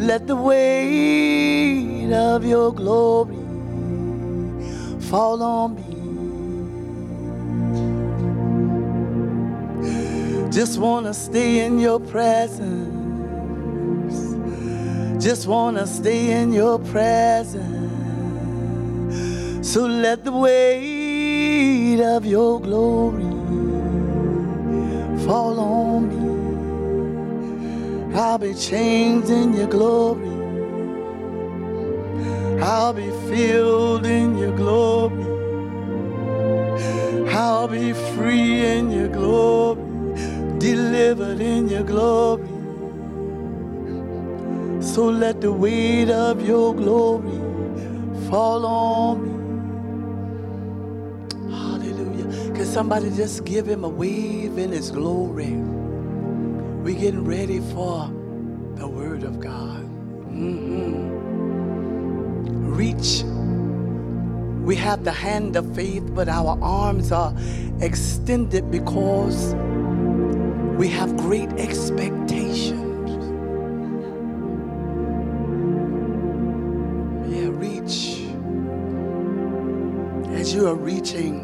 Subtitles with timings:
[0.00, 3.36] Let the weight of your glory
[5.10, 5.82] fall on me.
[10.50, 12.88] Just want to stay in your presence.
[15.22, 17.68] Just want to stay in your presence.
[19.60, 23.28] So let the weight of your glory
[25.26, 26.19] fall on me.
[28.14, 30.28] I'll be changed in your glory.
[32.60, 35.24] I'll be filled in your glory.
[37.30, 39.82] I'll be free in your glory,
[40.58, 42.48] delivered in your glory.
[44.82, 47.38] So let the weight of your glory
[48.28, 49.60] fall on me.
[51.50, 52.54] Hallelujah.
[52.54, 55.56] Can somebody just give him a wave in his glory?
[56.90, 58.10] We're getting ready for
[58.74, 59.84] the word of God.
[60.28, 61.12] Mhm.
[62.76, 63.22] Reach.
[64.64, 67.32] We have the hand of faith, but our arms are
[67.80, 69.54] extended because
[70.78, 73.08] we have great expectations.
[77.28, 78.26] Yeah, reach.
[80.32, 81.36] As you are reaching,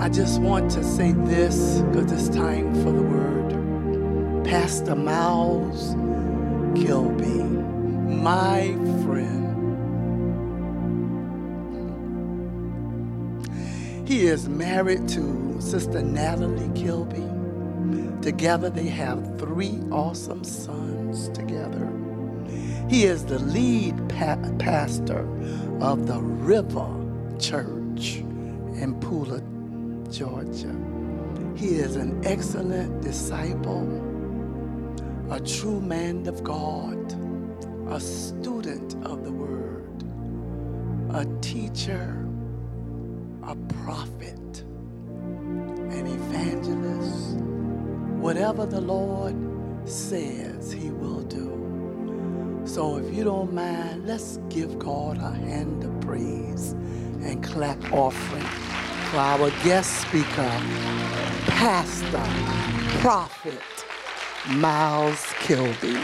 [0.00, 3.39] I just want to say this because it's time for the word.
[4.50, 5.94] Pastor Miles
[6.74, 7.44] Kilby,
[8.16, 9.46] my friend.
[14.08, 17.24] He is married to Sister Natalie Kilby.
[18.22, 21.88] Together, they have three awesome sons together.
[22.88, 25.28] He is the lead pa- pastor
[25.80, 26.88] of the River
[27.38, 29.44] Church in Pooler,
[30.12, 30.74] Georgia.
[31.56, 34.09] He is an excellent disciple,
[35.30, 37.12] a true man of God,
[37.88, 40.02] a student of the Word,
[41.14, 42.26] a teacher,
[43.44, 44.64] a prophet,
[45.94, 47.38] an evangelist.
[48.20, 49.36] Whatever the Lord
[49.88, 52.62] says, he will do.
[52.64, 56.72] So if you don't mind, let's give God a hand of praise
[57.22, 58.42] and clap offering
[59.10, 60.50] for our guest speaker,
[61.46, 62.24] Pastor,
[63.00, 63.79] Prophet
[64.48, 65.98] Miles Kilby.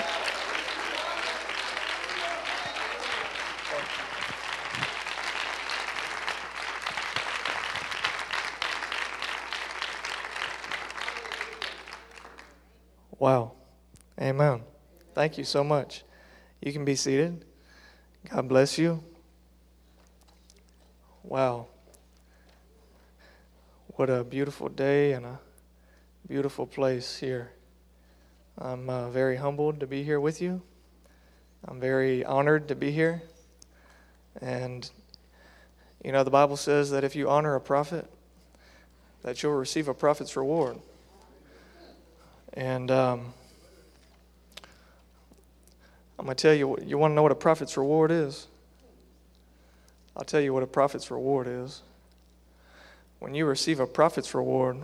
[13.18, 13.52] Wow.
[14.20, 14.62] Amen.
[15.14, 16.04] Thank you so much.
[16.60, 17.44] You can be seated.
[18.30, 19.02] God bless you.
[21.22, 21.68] Wow.
[23.88, 25.40] What a beautiful day and a
[26.28, 27.55] beautiful place here.
[28.58, 30.62] I'm uh, very humbled to be here with you.
[31.68, 33.22] I'm very honored to be here.
[34.40, 34.88] And,
[36.02, 38.10] you know, the Bible says that if you honor a prophet,
[39.22, 40.78] that you'll receive a prophet's reward.
[42.54, 43.34] And um,
[46.18, 48.46] I'm going to tell you, you want to know what a prophet's reward is?
[50.16, 51.82] I'll tell you what a prophet's reward is.
[53.18, 54.78] When you receive a prophet's reward,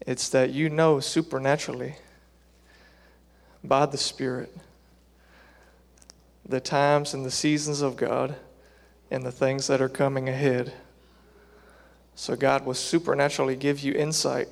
[0.00, 1.96] it's that you know supernaturally
[3.62, 4.54] by the Spirit
[6.48, 8.36] the times and the seasons of God
[9.10, 10.72] and the things that are coming ahead.
[12.14, 14.48] So God will supernaturally give you insight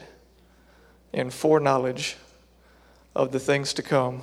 [1.13, 2.17] and foreknowledge
[3.15, 4.23] of the things to come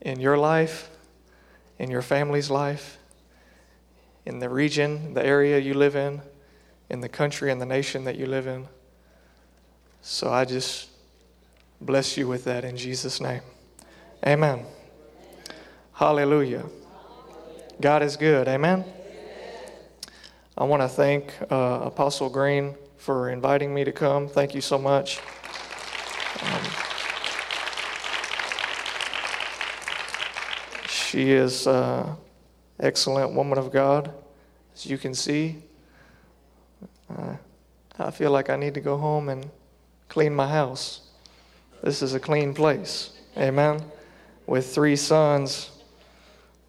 [0.00, 0.90] in your life,
[1.78, 2.98] in your family's life,
[4.26, 6.20] in the region, the area you live in,
[6.90, 8.66] in the country and the nation that you live in.
[10.02, 10.88] So I just
[11.80, 13.42] bless you with that in Jesus' name.
[14.26, 14.64] Amen.
[15.92, 16.64] Hallelujah.
[17.80, 18.48] God is good.
[18.48, 18.84] Amen.
[20.56, 24.28] I want to thank uh, Apostle Green for inviting me to come.
[24.28, 25.20] Thank you so much.
[26.42, 26.62] Um,
[30.88, 32.16] she is an
[32.80, 34.12] excellent woman of God,
[34.74, 35.62] as you can see.
[37.08, 37.36] Uh,
[37.98, 39.48] I feel like I need to go home and
[40.08, 41.03] clean my house.
[41.84, 43.10] This is a clean place.
[43.36, 43.84] Amen.
[44.46, 45.70] With three sons,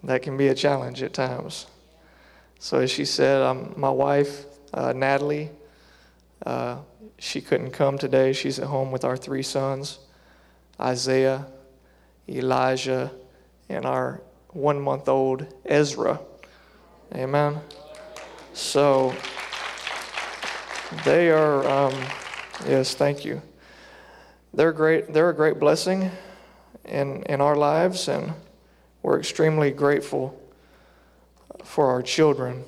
[0.04, 1.68] that can be a challenge at times.
[2.60, 5.52] So, as she said, um, my wife, uh, Natalie,
[6.46, 6.80] uh,
[7.18, 8.34] she couldn't come today.
[8.34, 10.00] She's at home with our three sons
[10.82, 11.48] Isaiah,
[12.28, 13.10] Elijah,
[13.70, 16.20] and our one month old Ezra.
[17.14, 17.62] Amen.
[18.52, 19.16] So,
[21.06, 21.94] they are, um,
[22.68, 23.42] yes, thank you.
[24.56, 25.14] They're great.
[25.14, 26.10] They're a great blessing,
[26.88, 28.34] in, in our lives, and
[29.02, 30.40] we're extremely grateful
[31.64, 32.64] for our children.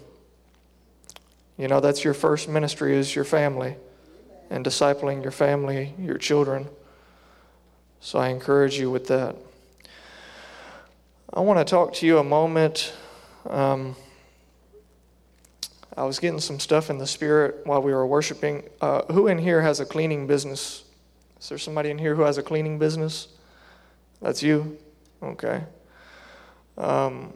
[1.57, 3.75] You know, that's your first ministry is your family
[4.49, 6.67] and discipling your family, your children.
[7.99, 9.35] So I encourage you with that.
[11.33, 12.93] I want to talk to you a moment.
[13.49, 13.95] Um,
[15.95, 18.69] I was getting some stuff in the spirit while we were worshiping.
[18.81, 20.83] Uh, who in here has a cleaning business?
[21.39, 23.27] Is there somebody in here who has a cleaning business?
[24.21, 24.77] That's you?
[25.21, 25.63] Okay.
[26.77, 27.33] Um,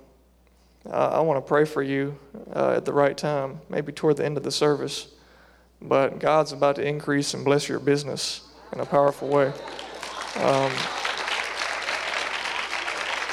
[0.89, 2.17] I, I want to pray for you
[2.53, 5.07] uh, at the right time, maybe toward the end of the service.
[5.81, 9.51] But God's about to increase and bless your business in a powerful way.
[10.35, 10.71] Um,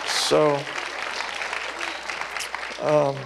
[0.06, 0.61] so,
[2.81, 3.17] um,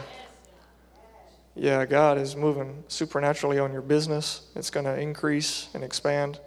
[1.55, 4.47] yeah, God is moving supernaturally on your business.
[4.55, 6.41] It's going to increase and expand.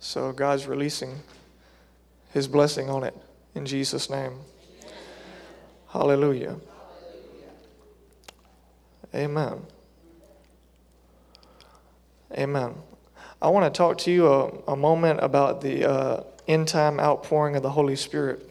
[0.00, 1.22] So, God's releasing
[2.32, 3.16] His blessing on it
[3.54, 4.38] in Jesus' name.
[5.88, 6.56] Hallelujah.
[9.14, 9.62] Amen.
[12.32, 12.74] Amen.
[13.40, 17.54] I want to talk to you a, a moment about the uh, end time outpouring
[17.54, 18.50] of the Holy Spirit.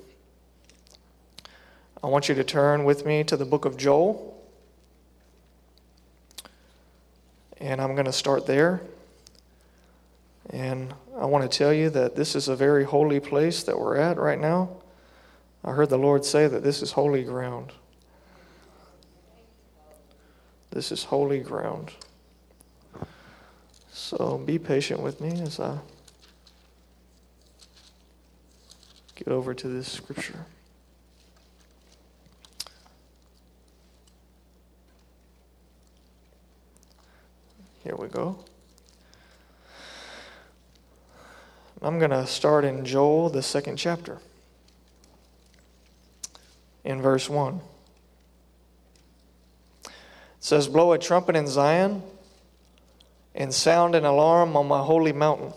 [2.02, 4.42] I want you to turn with me to the book of Joel.
[7.58, 8.82] And I'm going to start there.
[10.54, 13.98] And I want to tell you that this is a very holy place that we're
[13.98, 14.78] at right now.
[15.66, 17.72] I heard the Lord say that this is holy ground.
[20.70, 21.92] This is holy ground.
[23.92, 25.80] So be patient with me as I
[29.16, 30.46] get over to this scripture.
[37.84, 38.38] Here we go.
[41.84, 44.20] I'm going to start in Joel, the second chapter,
[46.84, 47.60] in verse 1.
[49.86, 49.92] It
[50.40, 52.02] says, Blow a trumpet in Zion
[53.36, 55.54] and sound an alarm on my holy mountain.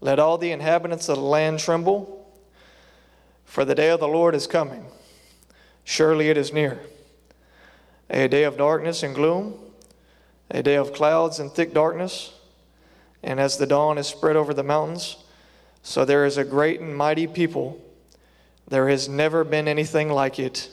[0.00, 2.30] Let all the inhabitants of the land tremble,
[3.44, 4.86] for the day of the Lord is coming.
[5.82, 6.80] Surely it is near.
[8.10, 9.58] A day of darkness and gloom
[10.50, 12.32] a day of clouds and thick darkness.
[13.24, 15.16] And as the dawn is spread over the mountains,
[15.82, 17.82] so there is a great and mighty people.
[18.68, 20.68] There has never been anything like it,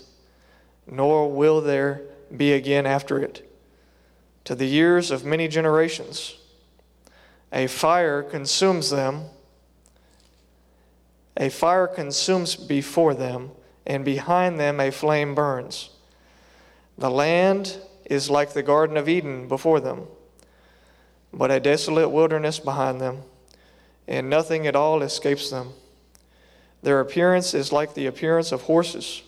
[0.86, 2.02] nor will there
[2.36, 3.50] be again after it.
[4.46, 6.38] To the years of many generations,
[7.54, 9.26] a fire consumes them.
[11.38, 13.52] A fire consumes before them,
[13.86, 15.90] and behind them a flame burns.
[16.98, 20.08] The land is like the Garden of Eden before them,
[21.34, 23.22] but a desolate wilderness behind them,
[24.08, 25.74] and nothing at all escapes them.
[26.84, 29.24] Their appearance is like the appearance of horses,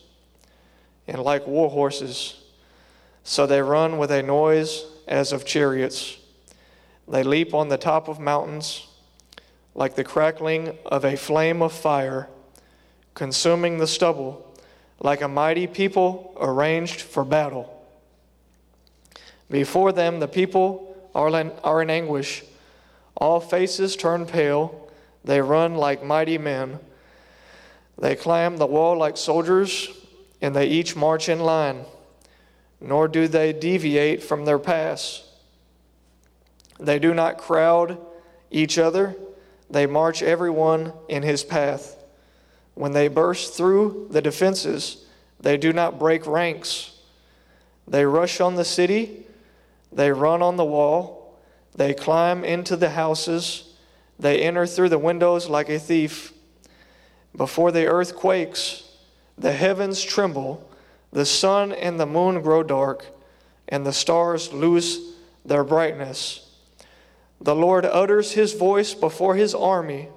[1.07, 2.39] and like war horses.
[3.23, 6.17] So they run with a noise as of chariots.
[7.07, 8.88] They leap on the top of mountains,
[9.75, 12.27] like the crackling of a flame of fire,
[13.13, 14.56] consuming the stubble,
[14.99, 17.69] like a mighty people arranged for battle.
[19.49, 22.44] Before them, the people are in anguish.
[23.15, 24.89] All faces turn pale.
[25.24, 26.80] They run like mighty men.
[27.98, 29.90] They climb the wall like soldiers,
[30.42, 31.85] and they each march in line,
[32.81, 35.23] nor do they deviate from their paths.
[36.80, 37.97] They do not crowd
[38.49, 39.16] each other,
[39.69, 41.97] they march everyone in his path.
[42.76, 45.06] When they burst through the defenses,
[45.40, 46.97] they do not break ranks.
[47.87, 49.26] They rush on the city
[49.95, 51.40] they run on the wall,
[51.76, 53.73] they climb into the houses,
[54.19, 56.33] they enter through the windows like a thief.
[57.35, 58.90] Before the earth quakes,
[59.38, 60.69] the heavens tremble,
[61.12, 63.06] the sun and the moon grow dark,
[63.68, 65.14] and the stars lose
[65.45, 66.50] their brightness.
[67.42, 70.09] The Lord utters his voice before his army.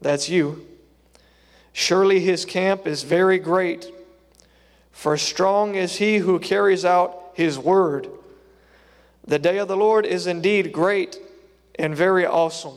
[0.00, 0.66] That's you.
[1.72, 3.90] Surely his camp is very great,
[4.90, 8.08] for strong is he who carries out his word.
[9.26, 11.18] The day of the Lord is indeed great
[11.78, 12.76] and very awesome.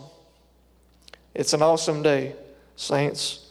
[1.34, 2.36] It's an awesome day,
[2.76, 3.50] saints.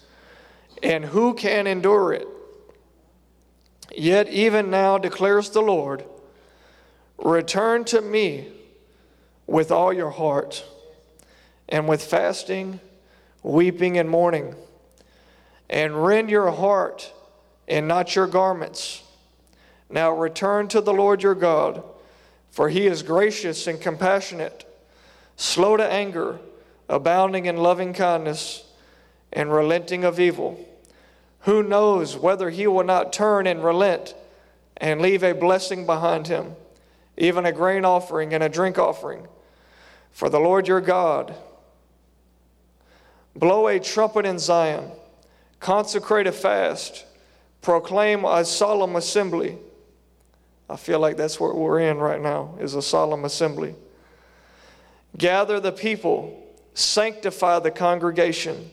[0.83, 2.27] And who can endure it?
[3.95, 6.05] Yet, even now, declares the Lord,
[7.19, 8.49] return to me
[9.47, 10.65] with all your heart,
[11.69, 12.81] and with fasting,
[13.43, 14.55] weeping, and mourning,
[15.71, 17.13] and rend your heart
[17.69, 19.03] and not your garments.
[19.89, 21.83] Now return to the Lord your God
[22.57, 24.65] for he is gracious and compassionate,
[25.37, 26.39] slow to anger,
[26.89, 28.65] abounding in loving kindness,
[29.31, 30.67] and relenting of evil.
[31.41, 34.15] Who knows whether he will not turn and relent
[34.79, 36.55] and leave a blessing behind him,
[37.19, 39.29] even a grain offering and a drink offering?
[40.11, 41.35] For the Lord your God,
[43.35, 44.93] blow a trumpet in Zion,
[45.61, 47.05] consecrate a fast,
[47.61, 49.59] proclaim a solemn assembly.
[50.69, 53.75] I feel like that's what we're in right now, is a solemn assembly.
[55.17, 56.45] Gather the people,
[56.75, 58.71] sanctify the congregation,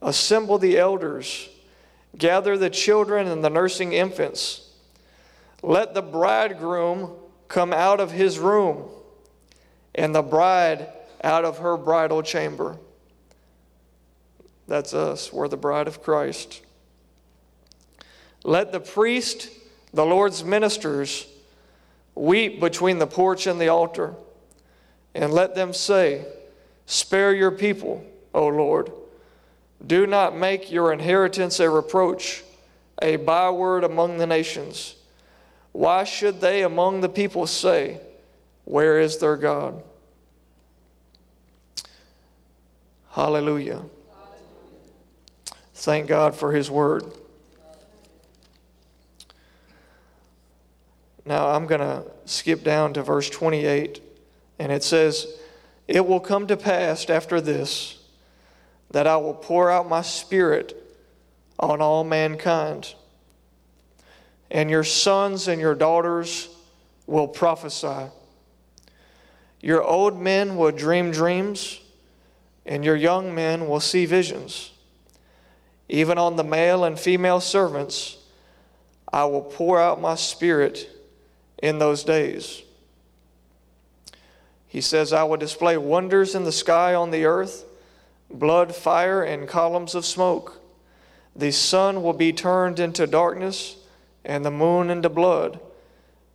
[0.00, 1.48] assemble the elders,
[2.16, 4.70] gather the children and the nursing infants.
[5.62, 7.12] Let the bridegroom
[7.48, 8.88] come out of his room,
[9.94, 10.88] and the bride
[11.22, 12.78] out of her bridal chamber.
[14.66, 15.32] That's us.
[15.32, 16.62] We're the bride of Christ.
[18.42, 19.50] Let the priest,
[19.92, 21.26] the Lord's ministers,
[22.14, 24.14] weep between the porch and the altar
[25.14, 26.24] and let them say,
[26.86, 28.90] Spare your people, O Lord.
[29.86, 32.44] Do not make your inheritance a reproach,
[33.00, 34.96] a byword among the nations.
[35.72, 38.00] Why should they among the people say,
[38.64, 39.82] Where is their God?
[43.10, 43.82] Hallelujah.
[45.74, 47.04] Thank God for His word.
[51.24, 54.02] Now I'm going to skip down to verse 28.
[54.58, 55.26] And it says,
[55.88, 57.98] It will come to pass after this
[58.90, 60.76] that I will pour out my spirit
[61.58, 62.94] on all mankind,
[64.50, 66.48] and your sons and your daughters
[67.06, 68.10] will prophesy.
[69.60, 71.80] Your old men will dream dreams,
[72.66, 74.72] and your young men will see visions.
[75.88, 78.18] Even on the male and female servants,
[79.10, 80.90] I will pour out my spirit
[81.62, 82.62] in those days
[84.72, 87.66] he says, I will display wonders in the sky on the earth,
[88.30, 90.62] blood, fire, and columns of smoke.
[91.36, 93.76] The sun will be turned into darkness,
[94.24, 95.60] and the moon into blood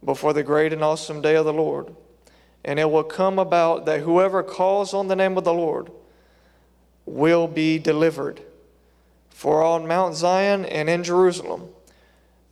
[0.05, 1.95] before the great and awesome day of the Lord.
[2.63, 5.89] And it will come about that whoever calls on the name of the Lord
[7.07, 8.39] will be delivered.
[9.31, 11.69] For on Mount Zion and in Jerusalem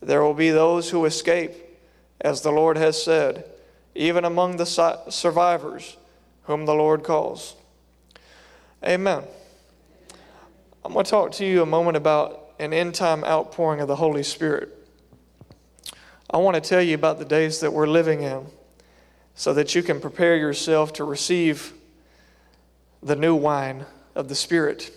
[0.02, 1.54] there will be those who escape,
[2.20, 3.44] as the Lord has said
[3.96, 4.66] even among the
[5.08, 5.96] survivors
[6.42, 7.56] whom the Lord calls.
[8.84, 9.24] Amen.
[10.84, 13.96] I'm going to talk to you a moment about an end time outpouring of the
[13.96, 14.72] Holy Spirit.
[16.30, 18.46] I want to tell you about the days that we're living in
[19.34, 21.72] so that you can prepare yourself to receive
[23.02, 24.92] the new wine of the Spirit.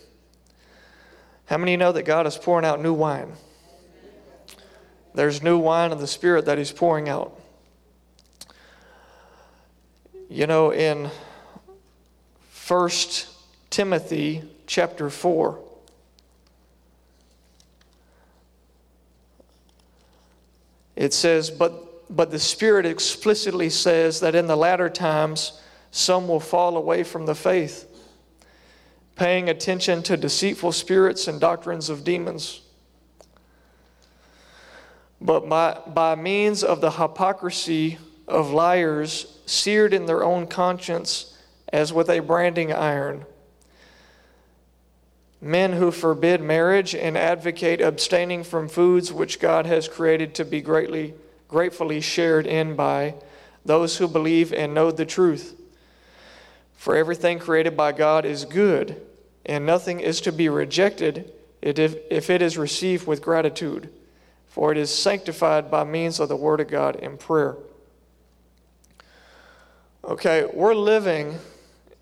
[1.45, 3.33] How many know that God is pouring out new wine?
[5.13, 7.39] There's new wine of the Spirit that He's pouring out.
[10.29, 11.09] You know, in
[12.67, 12.89] 1
[13.71, 15.59] Timothy chapter 4,
[20.95, 26.39] it says, but, but the Spirit explicitly says that in the latter times some will
[26.39, 27.87] fall away from the faith,
[29.15, 32.61] paying attention to deceitful spirits and doctrines of demons.
[35.21, 37.97] But by, by means of the hypocrisy
[38.27, 41.37] of liars, seared in their own conscience
[41.73, 43.25] as with a branding iron.
[45.41, 50.61] Men who forbid marriage and advocate abstaining from foods which God has created to be
[50.61, 51.13] greatly,
[51.47, 53.15] gratefully shared in by
[53.65, 55.59] those who believe and know the truth.
[56.75, 59.01] For everything created by God is good,
[59.45, 63.89] and nothing is to be rejected if, if it is received with gratitude,
[64.59, 67.55] for it is sanctified by means of the Word of God in prayer.
[70.03, 71.39] Okay, we're living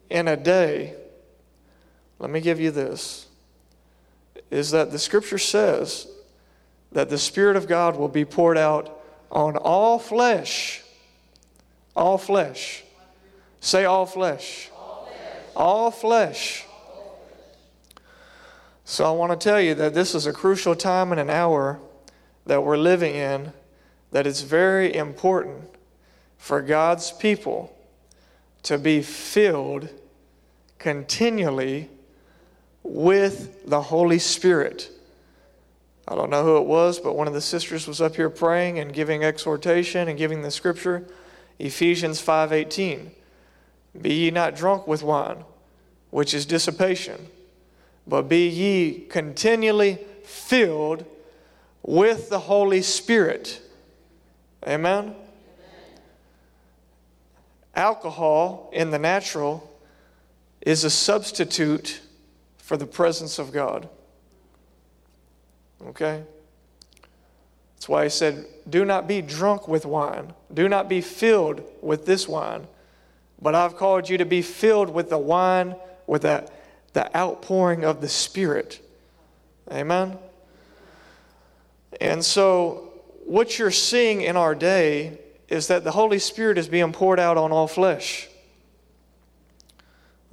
[0.09, 0.95] in a day,
[2.17, 3.27] let me give you this,
[4.49, 6.07] is that the scripture says
[6.93, 10.81] that the Spirit of God will be poured out on all flesh.
[11.95, 12.83] All flesh.
[13.61, 14.71] Say all flesh.
[14.75, 15.55] All flesh.
[15.55, 16.65] All flesh.
[18.83, 21.79] So I want to tell you that this is a crucial time and an hour
[22.47, 23.53] that we're living in
[24.11, 25.69] that it's very important
[26.37, 27.75] for God's people
[28.63, 29.89] to be filled
[30.79, 31.89] continually
[32.83, 34.89] with the Holy Spirit.
[36.07, 38.79] I don't know who it was, but one of the sisters was up here praying
[38.79, 41.05] and giving exhortation and giving the scripture,
[41.59, 43.11] Ephesians 5:18.
[44.01, 45.43] Be ye not drunk with wine,
[46.11, 47.27] which is dissipation,
[48.05, 51.05] but be ye continually filled
[51.87, 53.59] with the Holy Spirit.
[54.67, 55.15] Amen
[57.77, 59.71] alcohol in the natural
[60.61, 62.01] is a substitute
[62.57, 63.87] for the presence of God.
[65.85, 66.23] Okay?
[67.75, 72.05] That's why he said, Do not be drunk with wine, do not be filled with
[72.05, 72.67] this wine,
[73.39, 75.75] but I've called you to be filled with the wine,
[76.07, 76.49] with the,
[76.93, 78.83] the outpouring of the Spirit.
[79.71, 80.17] Amen?
[81.99, 82.93] And so,
[83.25, 87.37] what you're seeing in our day is that the Holy Spirit is being poured out
[87.37, 88.29] on all flesh.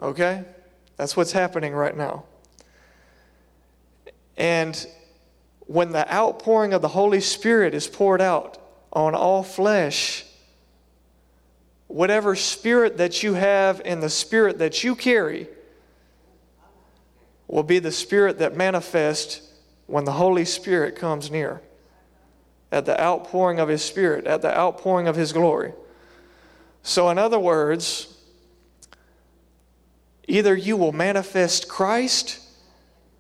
[0.01, 0.45] Okay?
[0.97, 2.25] That's what's happening right now.
[4.37, 4.87] And
[5.61, 8.59] when the outpouring of the Holy Spirit is poured out
[8.93, 10.25] on all flesh,
[11.87, 15.49] whatever spirit that you have and the spirit that you carry
[17.47, 19.54] will be the spirit that manifests
[19.87, 21.61] when the Holy Spirit comes near
[22.73, 25.73] at the outpouring of His Spirit, at the outpouring of His glory.
[26.83, 28.15] So, in other words,
[30.27, 32.41] either you will manifest Christ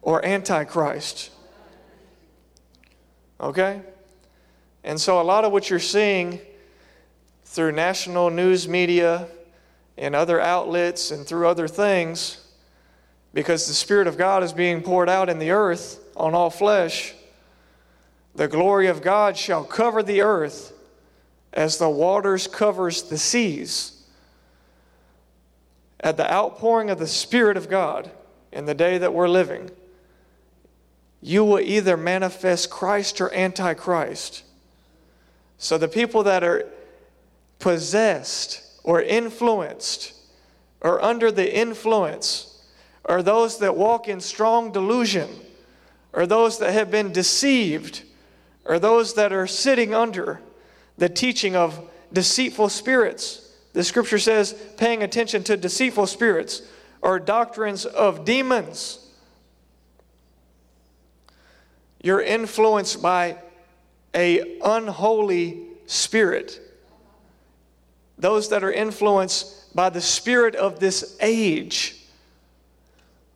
[0.02, 1.30] or Antichrist.
[3.40, 3.80] Okay?
[4.82, 6.40] And so, a lot of what you're seeing
[7.44, 9.28] through national news media
[9.96, 12.44] and other outlets and through other things,
[13.32, 17.14] because the Spirit of God is being poured out in the earth on all flesh
[18.34, 20.72] the glory of God shall cover the earth
[21.52, 24.02] as the waters covers the seas.
[26.00, 28.10] At the outpouring of the Spirit of God
[28.52, 29.70] in the day that we're living,
[31.22, 34.42] you will either manifest Christ or Antichrist.
[35.56, 36.68] So the people that are
[37.60, 40.12] possessed or influenced
[40.80, 42.62] or under the influence
[43.06, 45.30] are those that walk in strong delusion
[46.14, 48.02] or those that have been deceived
[48.64, 50.40] or those that are sitting under
[50.96, 53.52] the teaching of deceitful spirits.
[53.72, 56.62] The scripture says, paying attention to deceitful spirits
[57.02, 59.00] or doctrines of demons.
[62.00, 63.38] You're influenced by
[64.14, 66.60] a unholy spirit.
[68.16, 71.96] Those that are influenced by the spirit of this age.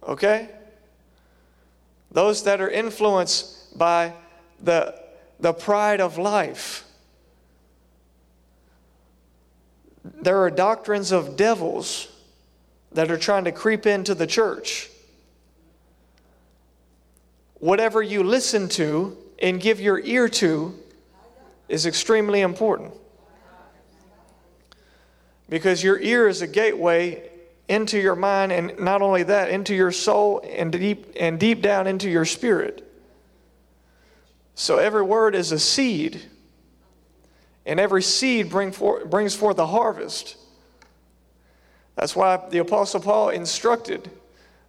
[0.06, 0.48] Okay?
[2.10, 4.14] Those that are influenced by
[4.62, 4.98] the
[5.40, 6.84] the pride of life.
[10.04, 12.08] There are doctrines of devils
[12.92, 14.90] that are trying to creep into the church.
[17.54, 20.74] Whatever you listen to and give your ear to
[21.68, 22.94] is extremely important.
[25.48, 27.30] Because your ear is a gateway
[27.68, 31.86] into your mind, and not only that, into your soul and deep, and deep down
[31.86, 32.84] into your spirit.
[34.54, 36.22] So every word is a seed,
[37.66, 40.36] and every seed bring for, brings forth a harvest.
[41.94, 44.10] That's why the Apostle Paul instructed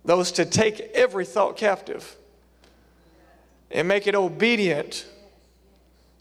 [0.03, 2.15] those to take every thought captive
[3.71, 5.05] and make it obedient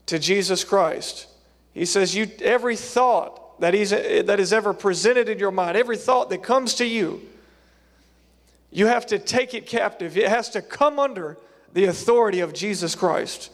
[0.06, 1.26] to Jesus Christ.
[1.72, 5.97] He says, you, every thought that, he's, that is ever presented in your mind, every
[5.97, 7.21] thought that comes to you,
[8.71, 10.16] you have to take it captive.
[10.16, 11.38] It has to come under
[11.73, 13.51] the authority of Jesus Christ.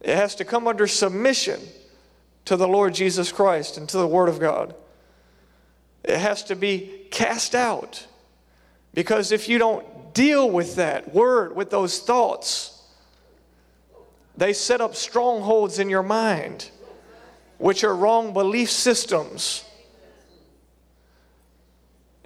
[0.00, 1.60] It has to come under submission
[2.44, 4.74] to the Lord Jesus Christ and to the Word of God.
[6.04, 8.06] It has to be cast out.
[8.94, 12.82] Because if you don't deal with that word, with those thoughts,
[14.36, 16.70] they set up strongholds in your mind,
[17.60, 19.64] which are wrong belief systems.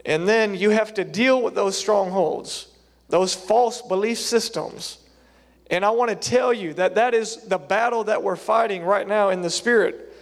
[0.07, 2.69] And then you have to deal with those strongholds,
[3.09, 4.99] those false belief systems.
[5.73, 9.09] And I want to tell you that that is the battle that we're fighting right
[9.09, 10.15] now in the spirit.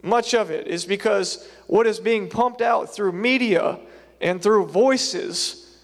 [0.00, 3.80] Much of it is because what is being pumped out through media
[4.20, 5.76] and through voices,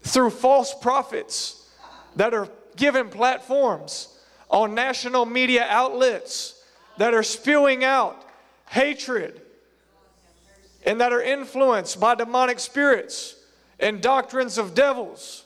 [0.00, 1.68] through false prophets
[2.16, 4.08] that are given platforms
[4.48, 6.58] on national media outlets
[7.02, 8.24] that are spewing out
[8.68, 9.42] hatred
[10.86, 13.34] and that are influenced by demonic spirits
[13.80, 15.44] and doctrines of devils.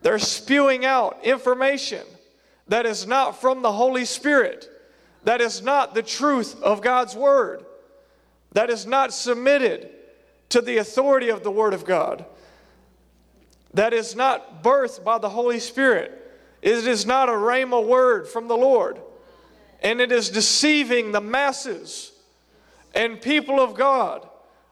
[0.00, 2.06] They're spewing out information
[2.68, 4.66] that is not from the Holy Spirit,
[5.24, 7.66] that is not the truth of God's Word,
[8.52, 9.90] that is not submitted
[10.48, 12.24] to the authority of the Word of God,
[13.74, 16.22] that is not birthed by the Holy Spirit.
[16.62, 18.98] It is not a rhema word from the Lord,
[19.84, 22.10] and it is deceiving the masses.
[22.94, 24.26] And people of God,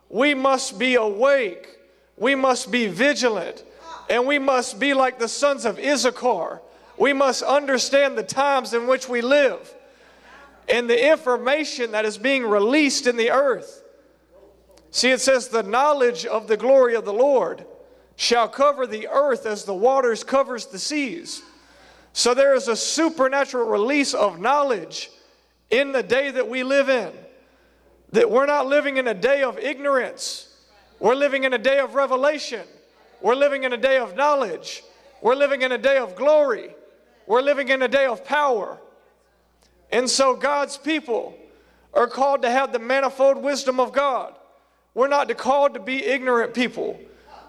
[0.09, 1.69] we must be awake,
[2.17, 3.63] we must be vigilant
[4.09, 6.61] and we must be like the sons of Issachar.
[6.97, 9.73] We must understand the times in which we live
[10.69, 13.83] and the information that is being released in the earth.
[14.91, 17.65] See, it says the knowledge of the glory of the Lord
[18.17, 21.43] shall cover the earth as the waters covers the seas.
[22.13, 25.11] So there is a supernatural release of knowledge
[25.71, 27.13] in the day that we live in.
[28.11, 30.55] That we're not living in a day of ignorance.
[31.01, 32.67] We're living in a day of revelation.
[33.23, 34.83] We're living in a day of knowledge.
[35.23, 36.75] We're living in a day of glory.
[37.27, 38.79] We're living in a day of power.
[39.91, 41.37] And so God's people
[41.95, 44.35] are called to have the manifold wisdom of God.
[44.95, 47.01] We're not called to be ignorant people.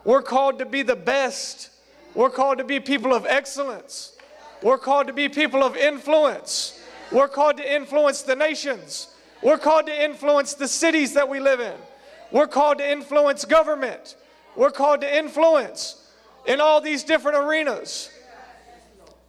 [0.06, 1.70] We're called to be the best.
[2.14, 4.13] We're called to be people of excellence.
[4.64, 6.82] We're called to be people of influence.
[7.12, 9.10] We're called to influence the nations.
[9.42, 11.76] We're called to influence the cities that we live in.
[12.32, 14.16] We're called to influence government.
[14.56, 16.10] We're called to influence
[16.48, 18.10] in all these different arenas.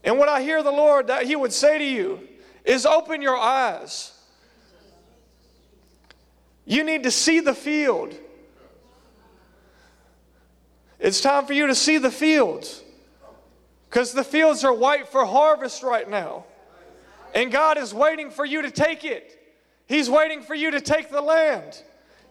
[0.05, 2.29] And what I hear the Lord that He would say to you
[2.64, 4.12] is open your eyes.
[6.64, 8.14] You need to see the field.
[11.01, 12.84] It's time for you to see the fields
[13.94, 16.44] because the fields are white for harvest right now.
[17.33, 19.40] And God is waiting for you to take it.
[19.87, 21.80] He's waiting for you to take the land.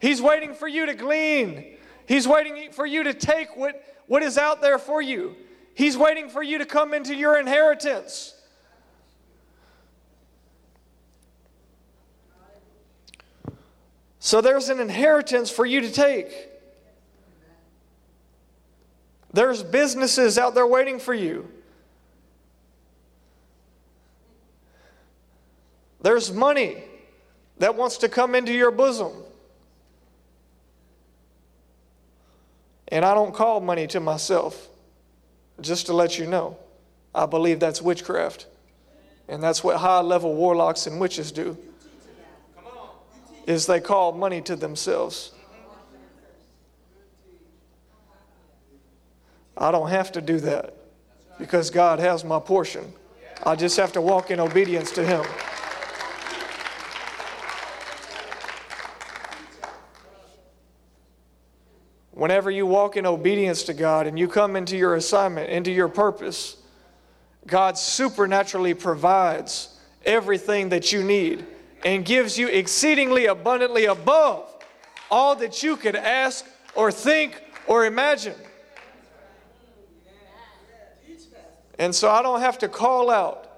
[0.02, 1.78] He's waiting for you to glean.
[2.06, 5.38] He's waiting for you to take what, what is out there for you.
[5.74, 8.36] He's waiting for you to come into your inheritance.
[14.20, 16.53] So there's an inheritance for you to take.
[19.34, 21.50] There's businesses out there waiting for you.
[26.02, 26.84] There's money
[27.58, 29.12] that wants to come into your bosom.
[32.90, 34.68] And I don't call money to myself,
[35.62, 36.58] just to let you know.
[37.16, 38.46] I believe that's witchcraft.
[39.28, 41.58] And that's what high level warlocks and witches do.
[43.48, 45.32] Is they call money to themselves.
[49.58, 50.74] I don't have to do that
[51.38, 52.94] because God has my portion.
[53.46, 55.26] I just have to walk in obedience to Him.
[62.12, 65.90] Whenever you walk in obedience to God and you come into your assignment, into your
[65.90, 66.58] purpose,
[67.46, 71.46] God supernaturally provides everything that you need
[71.84, 74.48] and gives you exceedingly abundantly above
[75.12, 78.36] all that you could ask or think or imagine.
[81.80, 83.50] And so I don't have to call out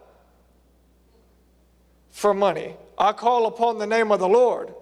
[2.12, 2.76] for money.
[2.98, 4.74] I call upon the name of the Lord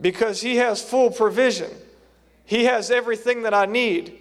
[0.00, 1.70] because He has full provision.
[2.44, 4.18] He has everything that I need.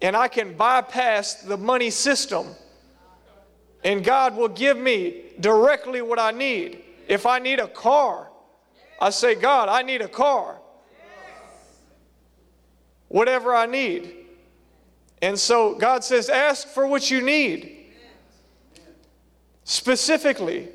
[0.00, 2.46] And I can bypass the money system.
[3.84, 6.82] And God will give me directly what I need.
[7.06, 8.28] If I need a car,
[9.00, 10.61] I say, God, I need a car
[13.12, 14.14] whatever I need.
[15.20, 17.86] And so God says, ask for what you need
[19.64, 20.70] specifically.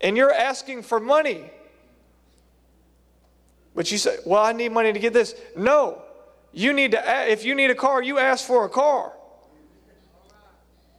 [0.00, 1.50] And you're asking for money.
[3.74, 5.34] But you say, well, I need money to get this.
[5.56, 6.02] No.
[6.52, 9.12] You need to, if you need a car, you ask for a car.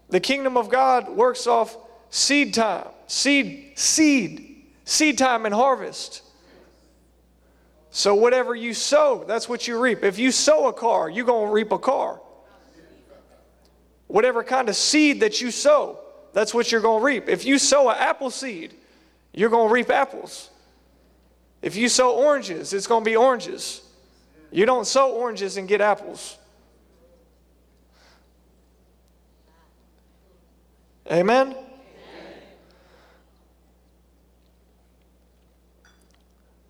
[0.10, 1.78] The kingdom of God works off
[2.10, 6.24] seed time, seed, seed, seed time and harvest.
[7.92, 10.04] So whatever you sow, that's what you reap.
[10.04, 12.22] If you sow a car, you're going to reap a car.
[14.08, 16.00] Whatever kind of seed that you sow,
[16.34, 17.30] that's what you're going to reap.
[17.30, 18.74] If you sow an apple seed,
[19.34, 20.50] you're going to reap apples.
[21.62, 23.82] If you sow oranges, it's going to be oranges.
[24.52, 26.38] You don't sow oranges and get apples.
[31.12, 31.56] Amen?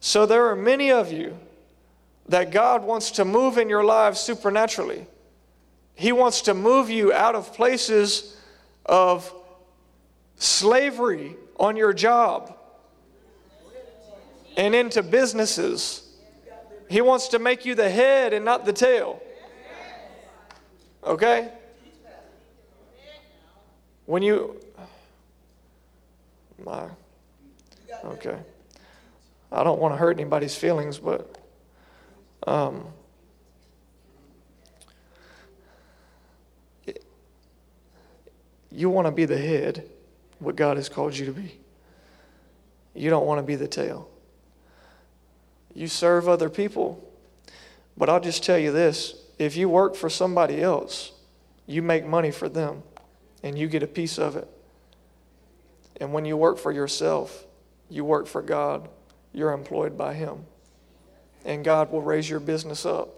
[0.09, 1.37] So there are many of you
[2.29, 5.05] that God wants to move in your lives supernaturally.
[5.93, 8.35] He wants to move you out of places
[8.87, 9.31] of
[10.35, 12.57] slavery on your job
[14.57, 16.11] and into businesses.
[16.89, 19.21] He wants to make you the head and not the tail.
[21.03, 21.51] Okay?
[24.07, 24.59] When you.
[26.65, 26.87] My.
[28.05, 28.39] Okay.
[29.51, 31.37] I don't want to hurt anybody's feelings, but
[32.45, 32.85] um,
[38.71, 39.89] you want to be the head,
[40.37, 41.59] what God has called you to be.
[42.93, 44.09] You don't want to be the tail.
[45.73, 47.03] You serve other people,
[47.97, 51.11] but I'll just tell you this if you work for somebody else,
[51.65, 52.83] you make money for them
[53.41, 54.47] and you get a piece of it.
[56.01, 57.45] And when you work for yourself,
[57.89, 58.89] you work for God
[59.33, 60.45] you're employed by Him.
[61.45, 63.09] and God will raise your business up,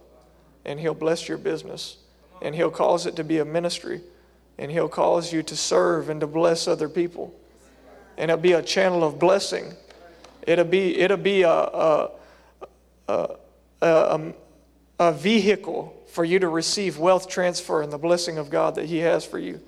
[0.64, 1.98] and He'll bless your business,
[2.42, 4.02] and He'll cause it to be a ministry,
[4.58, 7.34] and He'll cause you to serve and to bless other people,
[8.18, 9.74] and it'll be a channel of blessing.
[10.46, 12.12] It'll be it'll be a a,
[13.08, 13.36] a,
[13.82, 14.34] a, um,
[15.00, 19.00] a vehicle for you to receive wealth transfer and the blessing of God that He
[19.00, 19.62] has for you.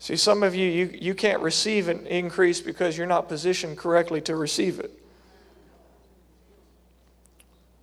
[0.00, 4.20] See, some of you, you, you can't receive an increase because you're not positioned correctly
[4.22, 4.92] to receive it.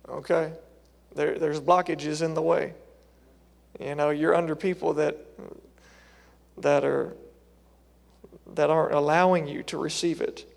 [0.08, 0.52] Okay?
[1.14, 2.74] There, there's blockages in the way.
[3.80, 5.16] You know, you're under people that,
[6.58, 7.16] that, are,
[8.54, 10.50] that aren't allowing you to receive it.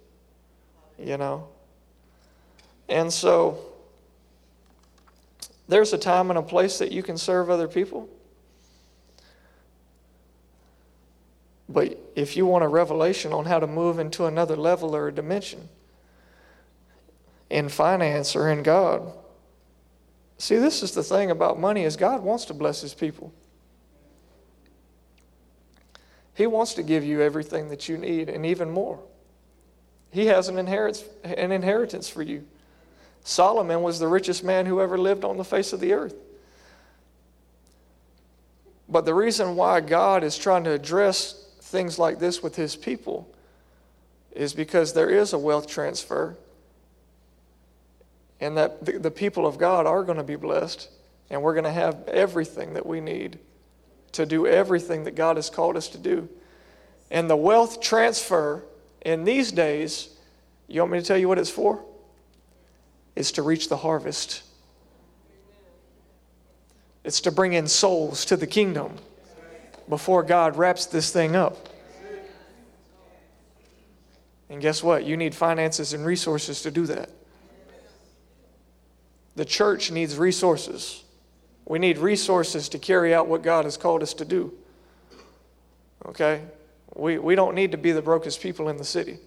[0.98, 1.48] You know?
[2.88, 3.60] And so,
[5.68, 8.10] there's a time and a place that you can serve other people.
[11.70, 15.12] But if you want a revelation on how to move into another level or a
[15.14, 15.70] dimension
[17.52, 19.14] in finance or in God,
[20.39, 23.32] see, this is the thing about money is God wants to bless his people.
[26.34, 28.99] He wants to give you everything that you need and even more.
[30.12, 32.45] He has an inheritance, an inheritance for you.
[33.23, 36.15] Solomon was the richest man who ever lived on the face of the earth.
[38.88, 43.32] But the reason why God is trying to address things like this with his people
[44.32, 46.38] is because there is a wealth transfer
[48.39, 50.89] and that the, the people of God are going to be blessed
[51.30, 53.39] and we're going to have everything that we need
[54.13, 56.28] to do everything that God has called us to do.
[57.12, 58.63] And the wealth transfer
[59.02, 60.10] in these days,
[60.67, 61.84] you want me to tell you what it's for?
[63.15, 64.43] It's to reach the harvest.
[67.04, 68.95] It's to bring in souls to the kingdom
[69.88, 71.69] before God wraps this thing up.
[74.49, 75.06] And guess what?
[75.06, 77.10] You need finances and resources to do that.
[79.39, 81.02] The church needs resources.
[81.65, 84.52] We need resources to carry out what God has called us to do.
[86.08, 86.41] Okay?
[86.93, 89.17] We, we don't need to be the brokest people in the city.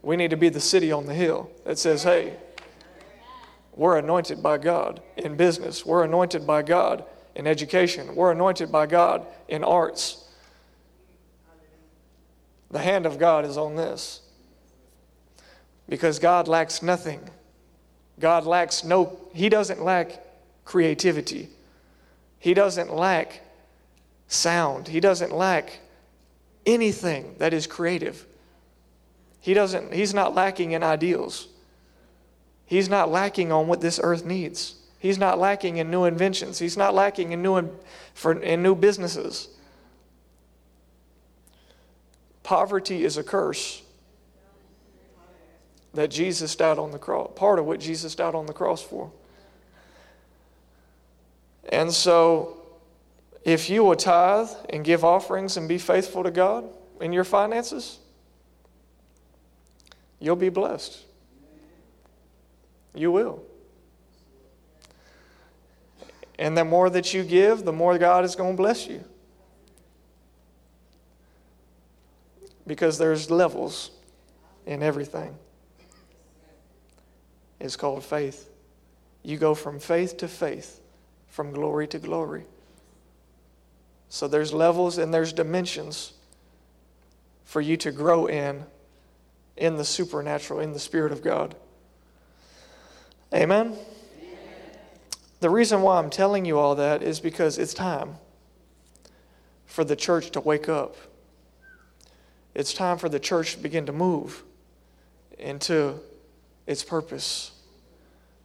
[0.00, 2.38] We need to be the city on the hill that says, hey,
[3.76, 5.84] we're anointed by God in business.
[5.84, 8.14] We're anointed by God in education.
[8.14, 10.26] We're anointed by God in arts.
[12.70, 14.22] The hand of God is on this.
[15.86, 17.20] Because God lacks nothing.
[18.18, 20.22] God lacks no, He doesn't lack
[20.64, 21.48] creativity.
[22.38, 23.42] He doesn't lack
[24.28, 24.88] sound.
[24.88, 25.80] He doesn't lack
[26.66, 28.24] anything that is creative.
[29.40, 31.48] He doesn't, He's not lacking in ideals.
[32.64, 34.76] He's not lacking on what this earth needs.
[34.98, 36.58] He's not lacking in new inventions.
[36.58, 37.70] He's not lacking in new,
[38.14, 39.48] for, in new businesses.
[42.44, 43.81] Poverty is a curse
[45.94, 49.12] that Jesus died on the cross, part of what Jesus died on the cross for.
[51.68, 52.56] And so,
[53.44, 56.64] if you will tithe and give offerings and be faithful to God
[57.00, 57.98] in your finances,
[60.18, 61.04] you'll be blessed.
[62.94, 63.42] You will.
[66.38, 69.04] And the more that you give, the more God is going to bless you.
[72.66, 73.90] Because there's levels
[74.66, 75.36] in everything.
[77.62, 78.50] It's called faith.
[79.22, 80.80] You go from faith to faith,
[81.28, 82.42] from glory to glory.
[84.08, 86.12] So there's levels and there's dimensions
[87.44, 88.64] for you to grow in
[89.56, 91.54] in the supernatural, in the Spirit of God.
[93.32, 93.76] Amen.
[95.38, 98.16] The reason why I'm telling you all that is because it's time
[99.66, 100.96] for the church to wake up.
[102.54, 104.42] It's time for the church to begin to move
[105.38, 106.00] into
[106.66, 107.52] its purpose.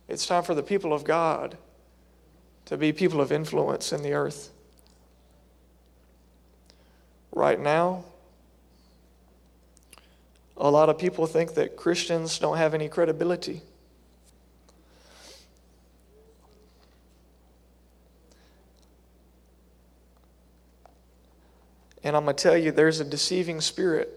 [0.08, 1.58] It's time for the people of God
[2.65, 4.49] to be people of influence in the earth.
[7.32, 8.03] Right now,
[10.56, 13.62] a lot of people think that Christians don't have any credibility.
[22.03, 24.10] And I'm going to tell you, there's a deceiving spirit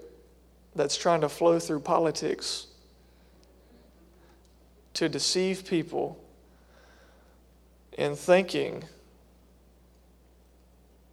[0.77, 2.69] that's trying to flow through politics
[4.95, 6.23] to deceive people
[7.93, 8.85] in thinking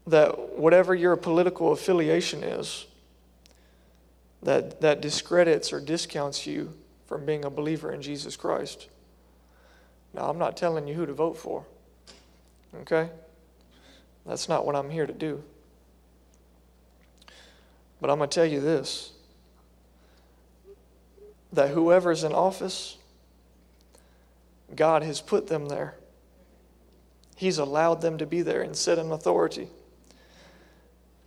[0.06, 2.86] that whatever your political affiliation is,
[4.42, 6.74] that, that discredits or discounts you
[7.06, 8.88] from being a believer in Jesus Christ.
[10.14, 11.66] Now, I'm not telling you who to vote for,
[12.82, 13.10] okay?
[14.26, 15.44] That's not what I'm here to do.
[18.00, 19.12] But I'm going to tell you this
[21.54, 22.98] that whoever's in office,
[24.76, 25.96] God has put them there.
[27.36, 29.68] He's allowed them to be there and sit in authority.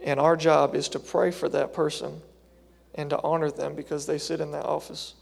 [0.01, 2.21] And our job is to pray for that person
[2.95, 5.15] and to honor them because they sit in that office.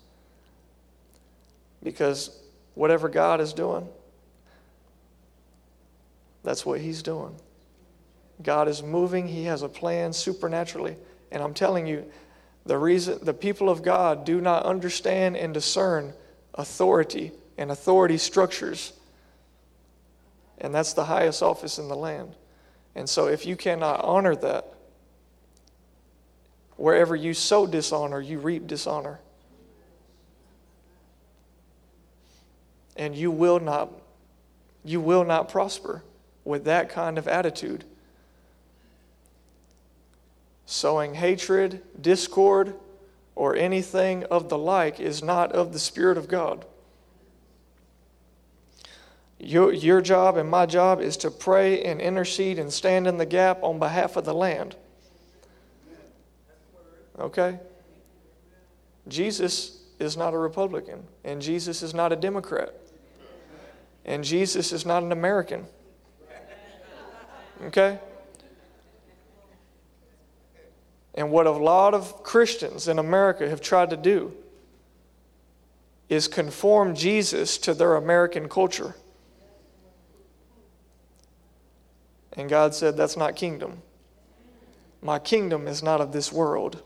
[1.83, 2.37] Because
[2.75, 3.89] whatever God is doing,
[6.43, 7.37] that's what He's doing.
[8.43, 10.97] God is moving, He has a plan supernaturally.
[11.31, 12.07] And I'm telling you,
[12.65, 16.15] the reason the people of God do not understand and discern
[16.55, 18.93] authority and authority structures.
[20.59, 22.35] And that's the highest office in the land.
[22.95, 24.73] And so if you cannot honor that,
[26.77, 29.19] wherever you sow dishonor, you reap dishonor.
[32.97, 33.91] And you will not
[34.85, 36.03] you will not prosper
[36.45, 37.85] with that kind of attitude.
[40.65, 42.75] Sowing hatred, discord,
[43.35, 46.65] or anything of the like is not of the Spirit of God.
[49.39, 53.27] Your, your job and my job is to pray and intercede and stand in the
[53.27, 54.75] gap on behalf of the land.
[57.19, 57.59] Okay?
[59.07, 62.75] Jesus is not a Republican, and Jesus is not a Democrat,
[64.05, 65.67] and Jesus is not an American.
[67.67, 67.99] Okay?
[71.15, 74.33] And what a lot of Christians in America have tried to do
[76.09, 78.95] is conform Jesus to their American culture.
[82.39, 83.83] And God said, That's not kingdom.
[85.03, 86.83] My kingdom is not of this world.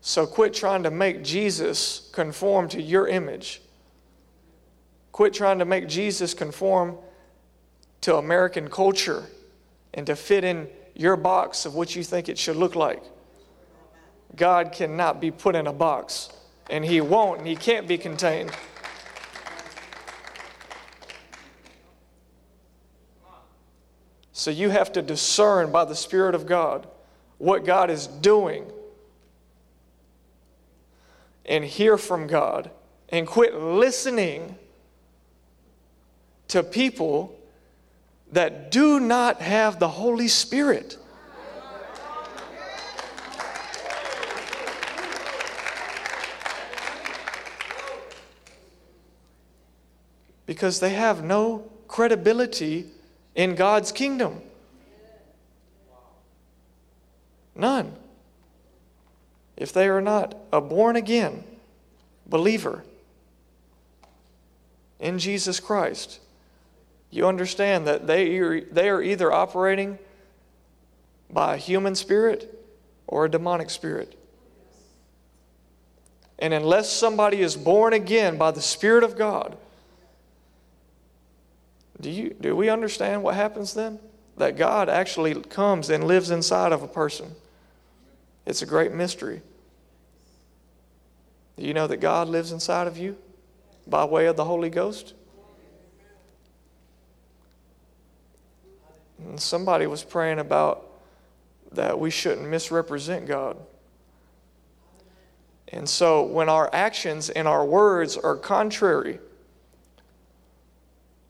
[0.00, 3.60] So quit trying to make Jesus conform to your image.
[5.12, 6.96] Quit trying to make Jesus conform
[8.02, 9.24] to American culture
[9.94, 13.02] and to fit in your box of what you think it should look like.
[14.34, 16.30] God cannot be put in a box,
[16.70, 18.52] and He won't, and He can't be contained.
[24.38, 26.86] So you have to discern by the Spirit of God
[27.38, 28.70] what God is doing
[31.46, 32.70] and hear from God
[33.08, 34.58] and quit listening
[36.48, 37.34] to people
[38.30, 40.98] that do not have the Holy Spirit.
[50.44, 52.90] Because they have no credibility
[53.36, 54.40] in God's kingdom.
[57.54, 57.94] None.
[59.56, 61.44] If they are not a born again
[62.26, 62.82] believer
[64.98, 66.18] in Jesus Christ,
[67.10, 69.98] you understand that they are, they are either operating
[71.30, 72.52] by a human spirit
[73.06, 74.18] or a demonic spirit.
[76.38, 79.56] And unless somebody is born again by the Spirit of God,
[82.00, 83.98] do, you, do we understand what happens then?
[84.36, 87.34] That God actually comes and lives inside of a person.
[88.44, 89.42] It's a great mystery.
[91.56, 93.16] Do you know that God lives inside of you
[93.86, 95.14] by way of the Holy Ghost?
[99.18, 100.86] And somebody was praying about
[101.72, 103.56] that we shouldn't misrepresent God.
[105.68, 109.18] And so when our actions and our words are contrary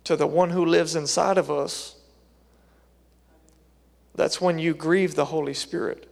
[0.06, 1.96] to the one who lives inside of us,
[4.14, 6.08] that's when you grieve the Holy Spirit.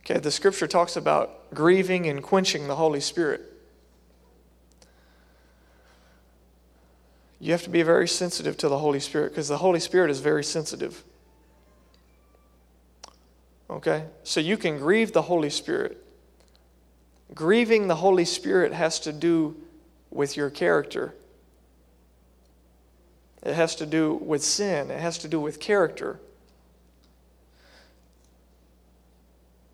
[0.00, 3.42] Okay, the scripture talks about grieving and quenching the Holy Spirit.
[7.38, 10.18] You have to be very sensitive to the Holy Spirit because the Holy Spirit is
[10.18, 11.04] very sensitive.
[13.70, 14.06] Okay?
[14.24, 16.04] So you can grieve the Holy Spirit.
[17.34, 19.56] Grieving the Holy Spirit has to do
[20.14, 21.12] with your character.
[23.42, 24.90] It has to do with sin.
[24.90, 26.18] It has to do with character.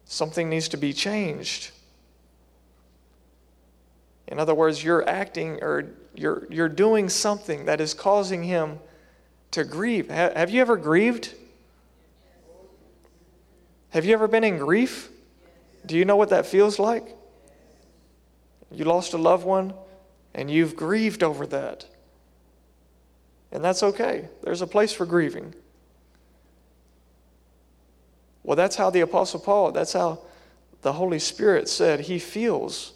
[0.06, 1.70] Something needs to be changed.
[4.26, 8.80] In other words, you're acting or you're, you're doing something that is causing him
[9.52, 10.10] to grieve.
[10.10, 11.34] Have you ever grieved?
[13.90, 15.10] Have you ever been in grief?
[15.86, 17.16] Do you know what that feels like?
[18.72, 19.74] You lost a loved one
[20.34, 21.86] and you've grieved over that.
[23.52, 24.28] And that's okay.
[24.42, 25.54] There's a place for grieving.
[28.42, 30.20] Well, that's how the Apostle Paul, that's how
[30.82, 32.94] the Holy Spirit said he feels.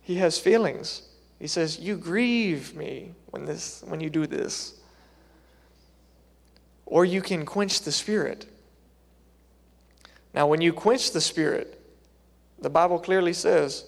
[0.00, 1.02] He has feelings.
[1.38, 4.74] He says, You grieve me when, this, when you do this.
[6.86, 8.46] Or you can quench the Spirit.
[10.34, 11.80] Now, when you quench the Spirit,
[12.58, 13.84] The Bible clearly says,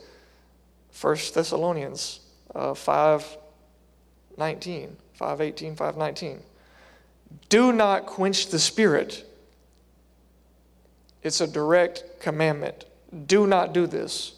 [1.00, 2.20] 1 Thessalonians
[2.54, 3.38] uh, 5
[4.38, 6.40] 19, 5 18, 5 19.
[7.48, 9.24] Do not quench the spirit.
[11.22, 12.84] It's a direct commandment.
[13.26, 14.34] Do not do this.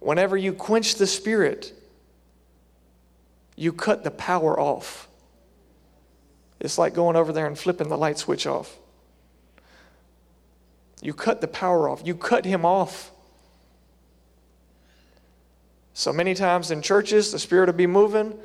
[0.00, 1.72] Whenever you quench the spirit,
[3.56, 5.08] you cut the power off.
[6.58, 8.76] It's like going over there and flipping the light switch off.
[11.00, 13.10] You cut the power off, you cut him off.
[15.94, 18.38] So many times in churches, the Spirit will be moving,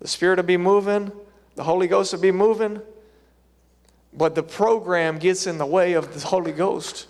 [0.00, 1.10] the Spirit will be moving,
[1.54, 2.80] the Holy Ghost will be moving,
[4.12, 7.08] but the program gets in the way of the Holy Ghost.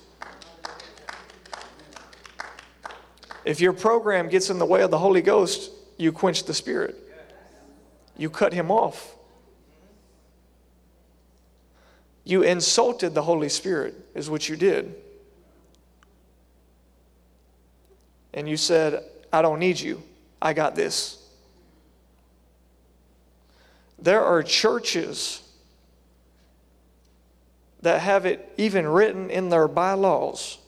[3.44, 6.96] If your program gets in the way of the Holy Ghost, you quench the Spirit.
[8.16, 9.16] You cut him off.
[12.24, 14.94] You insulted the Holy Spirit, is what you did.
[18.32, 20.02] And you said, I don't need you.
[20.40, 21.18] I got this.
[23.98, 25.40] There are churches
[27.80, 30.58] that have it even written in their bylaws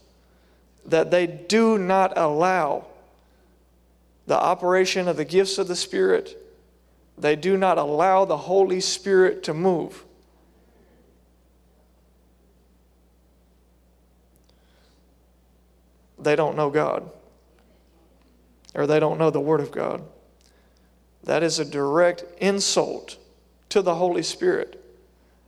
[0.86, 2.86] that they do not allow
[4.26, 6.36] the operation of the gifts of the Spirit,
[7.16, 10.04] they do not allow the Holy Spirit to move.
[16.18, 17.10] They don't know God,
[18.74, 20.02] or they don't know the Word of God.
[21.24, 23.16] That is a direct insult
[23.70, 24.80] to the Holy Spirit.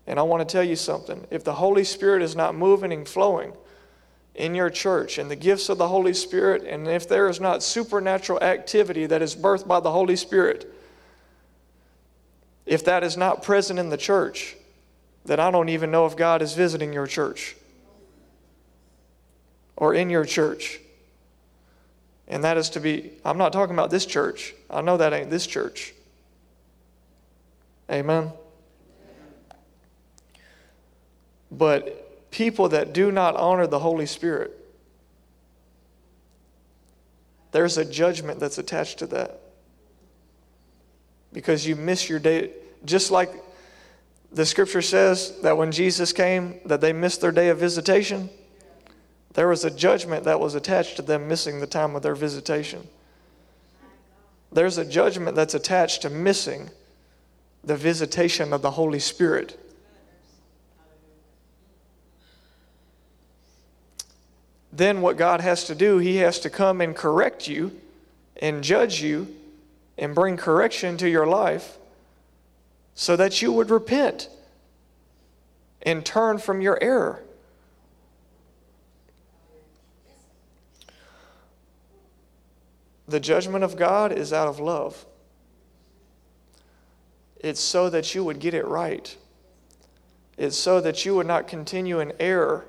[0.06, 1.26] And I want to tell you something.
[1.30, 3.52] If the Holy Spirit is not moving and flowing,
[4.36, 7.62] in your church and the gifts of the Holy Spirit, and if there is not
[7.62, 10.72] supernatural activity that is birthed by the Holy Spirit,
[12.66, 14.56] if that is not present in the church,
[15.24, 17.56] then I don't even know if God is visiting your church
[19.76, 20.80] or in your church.
[22.28, 24.54] And that is to be, I'm not talking about this church.
[24.68, 25.94] I know that ain't this church.
[27.90, 28.32] Amen.
[31.50, 34.52] But people that do not honor the Holy Spirit,
[37.52, 39.40] there's a judgment that's attached to that.
[41.32, 42.50] Because you miss your day,
[42.84, 43.32] just like
[44.32, 48.28] the scripture says that when Jesus came, that they missed their day of visitation.
[49.36, 52.88] There was a judgment that was attached to them missing the time of their visitation.
[54.50, 56.70] There's a judgment that's attached to missing
[57.62, 59.56] the visitation of the Holy Spirit.
[64.76, 67.72] then what God has to do, He has to come and correct you
[68.40, 69.34] and judge you
[69.96, 71.78] and bring correction to your life
[72.94, 74.28] so that you would repent
[75.82, 77.22] and turn from your error.
[83.08, 85.06] The judgment of God is out of love.
[87.38, 89.16] It's so that you would get it right.
[90.36, 92.66] It's so that you would not continue in error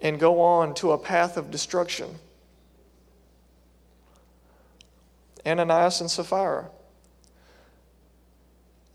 [0.00, 2.18] and go on to a path of destruction.
[5.46, 6.68] Ananias and Sapphira.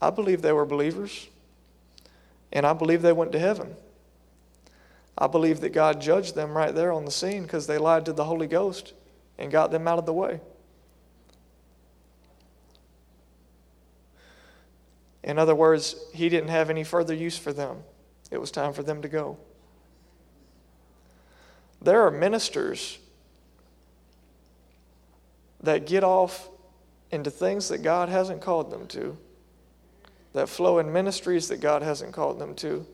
[0.01, 1.27] I believe they were believers,
[2.51, 3.75] and I believe they went to heaven.
[5.17, 8.13] I believe that God judged them right there on the scene because they lied to
[8.13, 8.93] the Holy Ghost
[9.37, 10.39] and got them out of the way.
[15.23, 17.83] In other words, he didn't have any further use for them.
[18.31, 19.37] It was time for them to go.
[21.81, 22.99] There are ministers
[25.61, 26.49] that get off
[27.11, 29.17] into things that God hasn't called them to,
[30.33, 32.85] that flow in ministries that God hasn't called them to.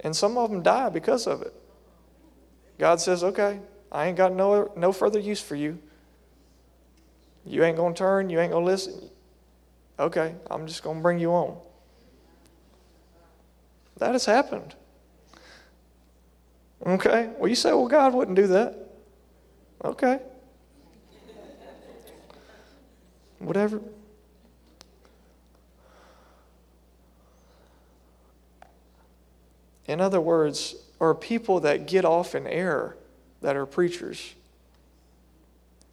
[0.00, 1.54] And some of them die because of it.
[2.78, 5.78] God says, okay, I ain't got no, no further use for you.
[7.44, 9.10] You ain't going to turn, you ain't going to listen.
[9.98, 11.58] Okay, I'm just going to bring you on.
[13.98, 14.76] That has happened.
[16.86, 17.30] Okay.
[17.38, 18.76] Well, you say, well, God wouldn't do that.
[19.84, 20.20] Okay.
[23.40, 23.80] Whatever.
[29.88, 32.96] In other words, are people that get off in error
[33.40, 34.34] that are preachers.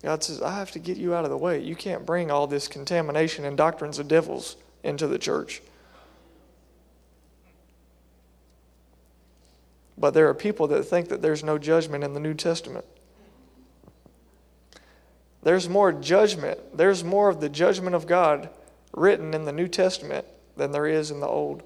[0.03, 1.61] God says, I have to get you out of the way.
[1.61, 5.61] You can't bring all this contamination and doctrines of devils into the church.
[9.97, 12.85] But there are people that think that there's no judgment in the New Testament.
[15.41, 18.49] There's more judgment, there's more of the judgment of God
[18.93, 20.25] written in the New Testament
[20.57, 21.63] than there is in the Old.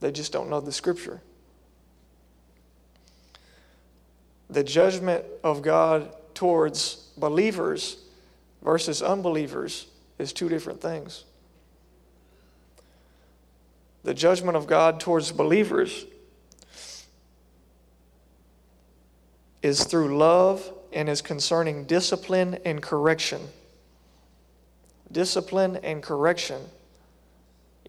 [0.00, 1.22] They just don't know the Scripture.
[4.48, 7.96] the judgment of God towards believers
[8.62, 9.86] versus unbelievers
[10.18, 11.24] is two different things.
[14.04, 16.06] The judgment of God towards believers
[19.62, 23.40] is through love and is concerning discipline and correction.
[25.10, 26.62] Discipline and correction.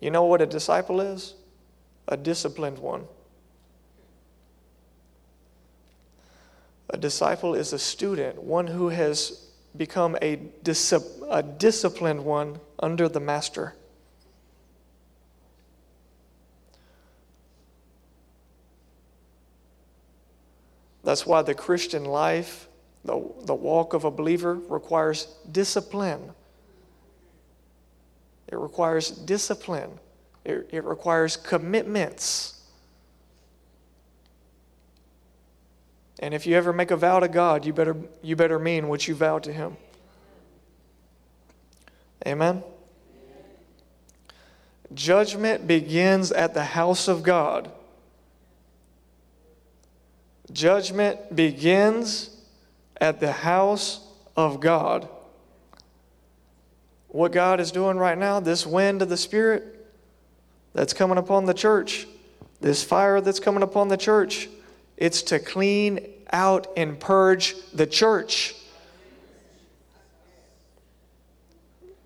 [0.01, 1.35] You know what a disciple is?
[2.07, 3.05] A disciplined one.
[6.89, 10.39] A disciple is a student, one who has become a,
[11.29, 13.75] a disciplined one under the master.
[21.03, 22.67] That's why the Christian life,
[23.05, 23.13] the,
[23.45, 26.31] the walk of a believer, requires discipline.
[28.47, 29.99] It requires discipline,
[30.47, 32.53] it, it requires commitments.
[36.19, 39.07] And if you ever make a vow to God, you better, you better mean what
[39.07, 39.75] you vow to Him.
[42.25, 42.63] Amen?
[44.93, 47.69] Judgment begins at the house of God.
[50.53, 52.29] Judgment begins
[53.01, 53.99] at the house
[54.37, 55.09] of God.
[57.09, 59.76] What God is doing right now, this wind of the Spirit
[60.77, 62.05] that's coming upon the church,
[62.61, 64.47] this fire that's coming upon the church,
[64.95, 68.53] it's to clean out and purge the church.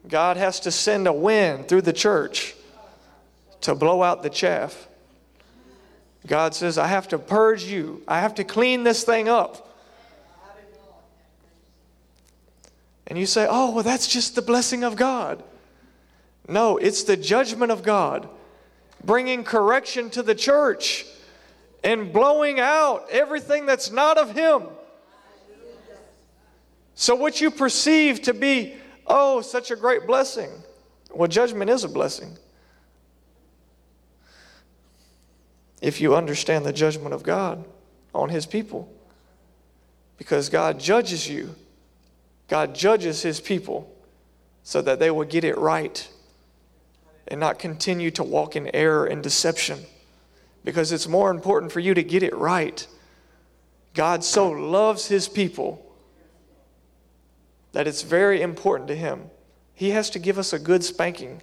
[0.07, 2.55] God has to send a wind through the church
[3.59, 4.88] to blow out the chaff.
[6.26, 9.67] God says, I have to purge you, I have to clean this thing up.
[13.05, 15.43] And you say, oh, well, that's just the blessing of God.
[16.47, 18.30] No, it's the judgment of God
[19.04, 21.06] bringing correction to the church
[21.84, 24.64] and blowing out everything that's not of Him.
[26.93, 28.76] So, what you perceive to be,
[29.08, 30.52] oh, such a great blessing,
[31.14, 32.38] well, judgment is a blessing.
[35.82, 37.66] if you understand the judgment of God
[38.14, 38.93] on His people.
[40.18, 41.56] Because God judges you,
[42.47, 43.91] God judges His people
[44.64, 46.08] so that they will get it right
[47.28, 49.80] and not continue to walk in error and deception.
[50.63, 52.86] Because it's more important for you to get it right.
[53.93, 55.86] God so loves His people
[57.74, 59.30] that it's very important to Him.
[59.74, 61.41] He has to give us a good spanking.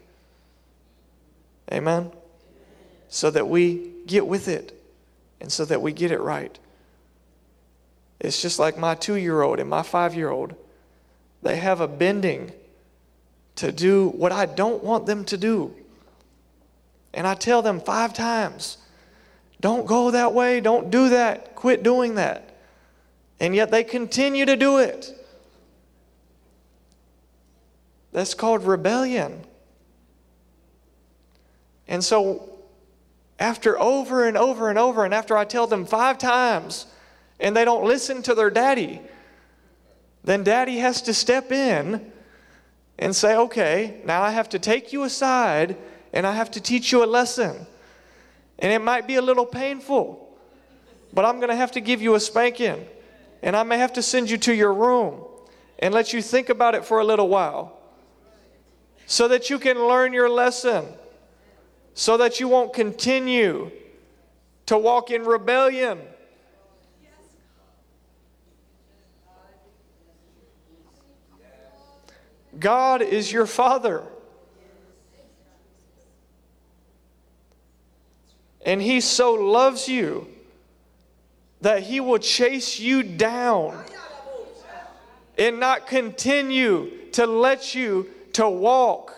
[1.73, 2.13] Amen?
[3.09, 4.79] So that we get with it
[5.41, 6.59] and so that we get it right.
[8.21, 10.55] It's just like my two year old and my five year old.
[11.43, 12.53] They have a bending
[13.59, 15.75] to do what I don't want them to do.
[17.13, 18.79] And I tell them five times
[19.61, 22.57] don't go that way, don't do that, quit doing that.
[23.41, 25.13] And yet they continue to do it.
[28.13, 29.45] That's called rebellion.
[31.89, 32.49] And so
[33.41, 36.87] after over and over and over, and after I tell them five times
[37.41, 39.01] and they don't listen to their daddy,
[40.23, 42.13] then daddy has to step in
[42.99, 45.77] and say, okay, now I have to take you aside
[46.13, 47.67] and I have to teach you a lesson.
[48.59, 50.37] And it might be a little painful,
[51.13, 52.87] but I'm going to have to give you a spanking.
[53.43, 55.23] And I may have to send you to your room
[55.79, 57.79] and let you think about it for a little while
[59.07, 60.85] so that you can learn your lesson
[61.99, 63.73] so that you won't continue
[64.65, 65.99] to walk in rebellion.
[72.59, 74.03] God is your Father.
[78.65, 80.29] And He so loves you
[81.61, 83.83] that He will chase you down
[85.37, 89.15] and not continue to let you to walk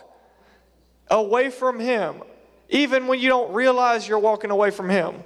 [1.11, 2.23] away from Him,
[2.69, 5.25] even when you don't realize you're walking away from Him,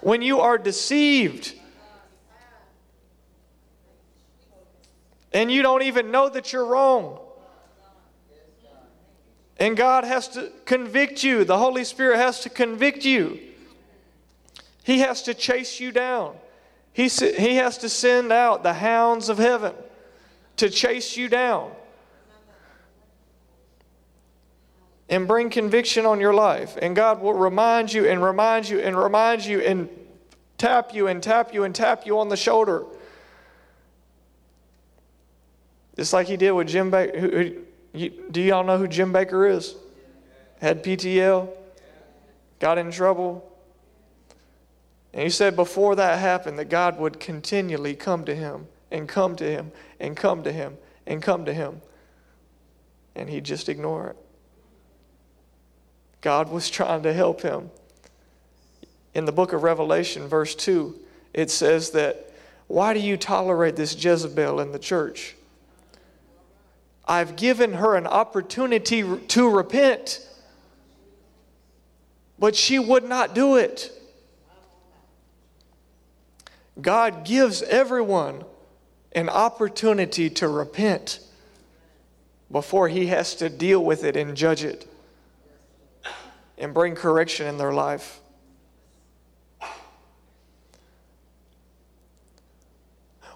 [0.00, 1.54] when you are deceived
[5.32, 7.18] and you don't even know that you're wrong.
[9.62, 13.38] And God has to convict you, the Holy Spirit has to convict you.
[14.82, 16.34] He has to chase you down.
[16.92, 19.72] He, he has to send out the hounds of heaven
[20.56, 21.70] to chase you down.
[25.08, 26.76] and bring conviction on your life.
[26.82, 29.88] And God will remind you and remind you and remind you and
[30.58, 32.84] tap you and tap you and tap you on the shoulder.
[35.96, 37.62] Just like he did with Jim Bakker.
[37.92, 39.74] You, do y'all know who Jim Bakker is?
[40.60, 41.48] Had PTL,
[42.58, 43.48] got in trouble.
[45.12, 49.36] And he said before that happened that God would continually come to him and come
[49.36, 51.82] to him and come to him and come to him.
[53.14, 54.16] And he'd just ignore it.
[56.22, 57.70] God was trying to help him.
[59.12, 60.98] In the book of Revelation, verse 2,
[61.34, 62.32] it says that,
[62.68, 65.36] Why do you tolerate this Jezebel in the church?
[67.04, 70.26] I've given her an opportunity to repent,
[72.38, 73.90] but she would not do it.
[76.80, 78.44] God gives everyone
[79.12, 81.20] an opportunity to repent
[82.50, 84.88] before he has to deal with it and judge it
[86.56, 88.20] and bring correction in their life.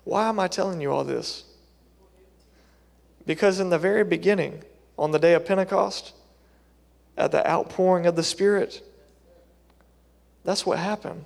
[0.05, 1.46] Why am I telling you all this?
[3.27, 4.63] Because in the very beginning,
[4.97, 6.15] on the day of Pentecost,
[7.19, 8.83] at the outpouring of the Spirit,
[10.45, 11.25] that's what happened.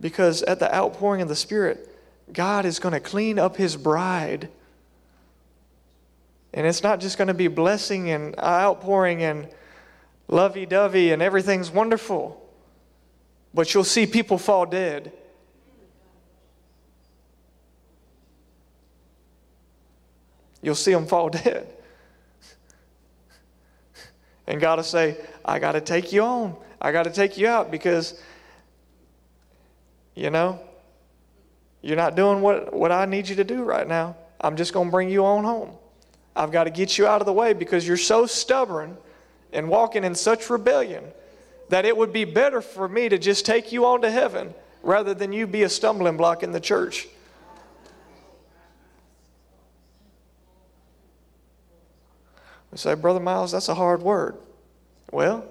[0.00, 1.88] Because at the outpouring of the Spirit,
[2.32, 4.48] God is going to clean up His bride.
[6.52, 9.48] And it's not just going to be blessing and outpouring and
[10.28, 12.40] lovey dovey and everything's wonderful.
[13.52, 15.12] But you'll see people fall dead.
[20.64, 21.68] You'll see them fall dead.
[24.46, 26.56] And God will say, I got to take you on.
[26.80, 28.20] I got to take you out because,
[30.14, 30.60] you know,
[31.82, 34.16] you're not doing what, what I need you to do right now.
[34.40, 35.72] I'm just going to bring you on home.
[36.34, 38.96] I've got to get you out of the way because you're so stubborn
[39.52, 41.04] and walking in such rebellion
[41.68, 45.14] that it would be better for me to just take you on to heaven rather
[45.14, 47.06] than you be a stumbling block in the church.
[52.76, 54.36] Say, Brother Miles, that's a hard word.
[55.12, 55.44] Well,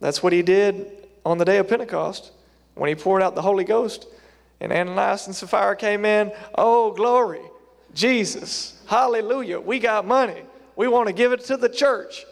[0.00, 0.90] that's what he did
[1.24, 2.32] on the day of Pentecost
[2.74, 4.06] when he poured out the Holy Ghost.
[4.60, 6.32] And Ananias and Sapphira came in.
[6.54, 7.40] Oh, glory.
[7.94, 8.80] Jesus.
[8.86, 9.58] Hallelujah.
[9.58, 10.42] We got money.
[10.76, 12.24] We want to give it to the church.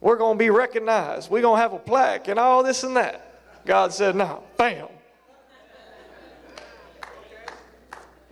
[0.00, 1.30] We're going to be recognized.
[1.30, 3.40] We're going to have a plaque and all this and that.
[3.66, 4.44] God said, no.
[4.56, 4.88] Bam.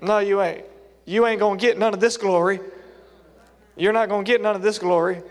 [0.00, 0.64] No, you ain't.
[1.04, 2.60] You ain't going to get none of this glory.
[3.78, 5.22] You're not going to get none of this glory.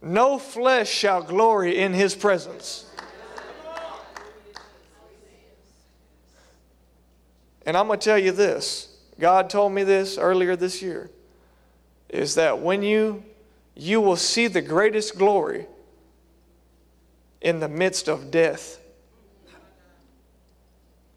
[0.00, 2.86] No flesh shall glory in his presence.
[7.66, 11.10] And I'm going to tell you this God told me this earlier this year
[12.08, 13.24] is that when you
[13.74, 15.66] you will see the greatest glory
[17.40, 18.80] in the midst of death.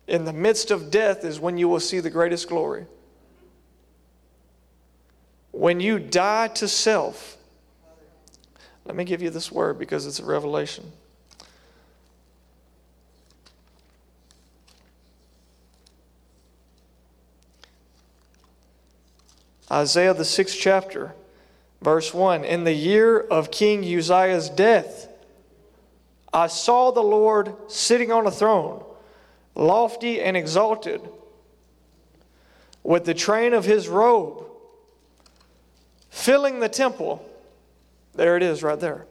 [0.08, 2.86] In the midst of death is when you will see the greatest glory.
[5.52, 7.38] When you die to self,
[8.86, 10.92] let me give you this word because it's a revelation.
[19.72, 21.14] Isaiah, the sixth chapter.
[21.82, 25.08] Verse 1 In the year of King Uzziah's death,
[26.34, 28.84] I saw the Lord sitting on a throne,
[29.56, 31.02] lofty and exalted,
[32.84, 34.46] with the train of his robe
[36.12, 37.28] filling the temple.
[38.14, 39.08] There it is, right there.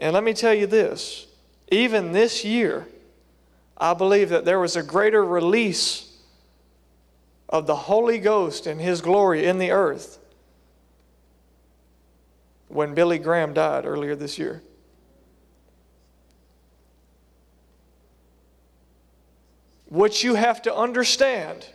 [0.00, 1.26] And let me tell you this
[1.70, 2.88] even this year,
[3.76, 6.16] I believe that there was a greater release
[7.48, 10.18] of the Holy Ghost and His glory in the earth
[12.68, 14.62] when Billy Graham died earlier this year.
[19.88, 21.66] What you have to understand,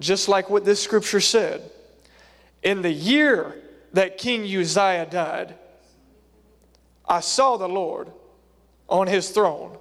[0.00, 1.70] just like what this scripture said,
[2.62, 3.54] in the year
[3.92, 5.54] that King Uzziah died,
[7.06, 8.10] I saw the Lord
[8.88, 9.76] on his throne,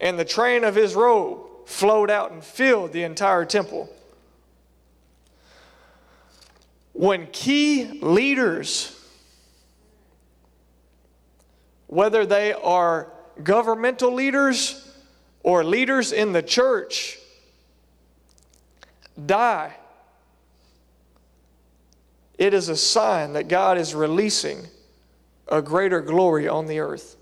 [0.00, 3.88] and the train of his robe flowed out and filled the entire temple.
[6.92, 8.96] When key leaders,
[11.86, 13.12] whether they are
[13.42, 14.86] governmental leaders
[15.42, 17.19] or leaders in the church,
[19.26, 19.74] die,
[22.38, 24.66] it is a sign that God is releasing
[25.48, 27.16] a greater glory on the earth,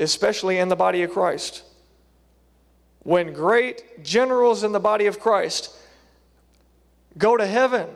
[0.00, 1.62] especially in the body of Christ.
[3.00, 5.74] When great generals in the body of Christ
[7.18, 7.88] go to heaven,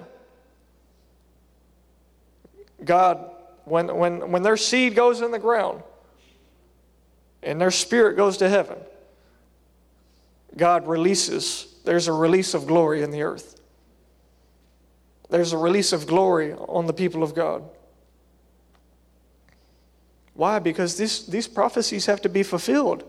[2.85, 3.31] God,
[3.65, 5.83] when, when, when their seed goes in the ground
[7.43, 8.79] and their spirit goes to heaven,
[10.57, 13.61] God releases, there's a release of glory in the earth.
[15.31, 17.63] There's a release of glory on the people of God.
[20.35, 20.59] Why?
[20.59, 23.05] Because this, these prophecies have to be fulfilled.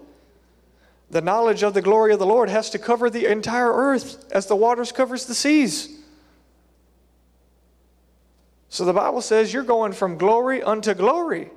[1.12, 4.48] The knowledge of the glory of the Lord has to cover the entire earth as
[4.48, 5.98] the waters covers the seas.
[8.70, 11.50] So the Bible says you're going from glory unto glory.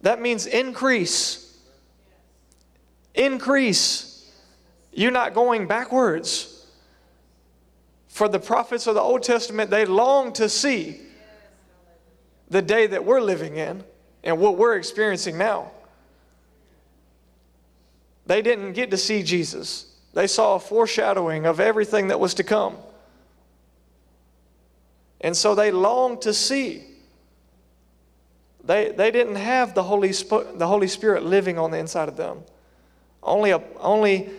[0.00, 1.49] That means increase.
[3.14, 4.30] Increase.
[4.92, 6.66] You're not going backwards.
[8.08, 11.00] For the prophets of the Old Testament, they long to see
[12.48, 13.84] the day that we're living in
[14.24, 15.70] and what we're experiencing now.
[18.26, 22.44] They didn't get to see Jesus, they saw a foreshadowing of everything that was to
[22.44, 22.76] come.
[25.20, 26.84] And so they longed to see.
[28.64, 32.16] They, they didn't have the Holy, Sp- the Holy Spirit living on the inside of
[32.16, 32.42] them.
[33.22, 34.30] Only, a, only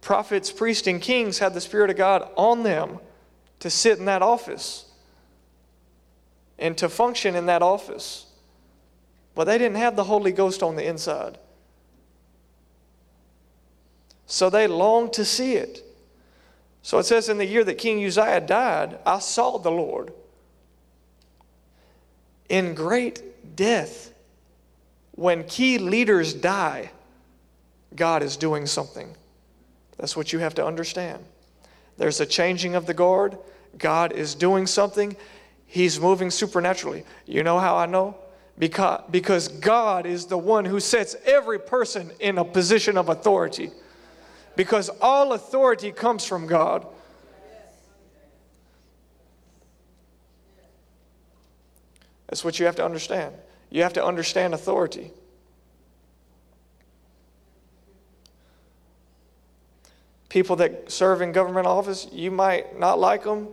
[0.00, 2.98] prophets, priests, and kings had the Spirit of God on them
[3.60, 4.84] to sit in that office
[6.58, 8.26] and to function in that office.
[9.34, 11.38] But they didn't have the Holy Ghost on the inside.
[14.26, 15.82] So they longed to see it.
[16.82, 20.12] So it says, in the year that King Uzziah died, I saw the Lord
[22.48, 24.12] in great death.
[25.12, 26.90] When key leaders die,
[27.96, 29.14] God is doing something.
[29.98, 31.24] That's what you have to understand.
[31.96, 33.38] There's a changing of the guard.
[33.78, 35.16] God is doing something.
[35.66, 37.04] He's moving supernaturally.
[37.26, 38.16] You know how I know?
[38.58, 43.70] Because, because God is the one who sets every person in a position of authority
[44.56, 46.86] because all authority comes from God.
[52.28, 53.34] That's what you have to understand.
[53.70, 55.10] You have to understand authority.
[60.34, 63.46] People that serve in government office, you might not like them,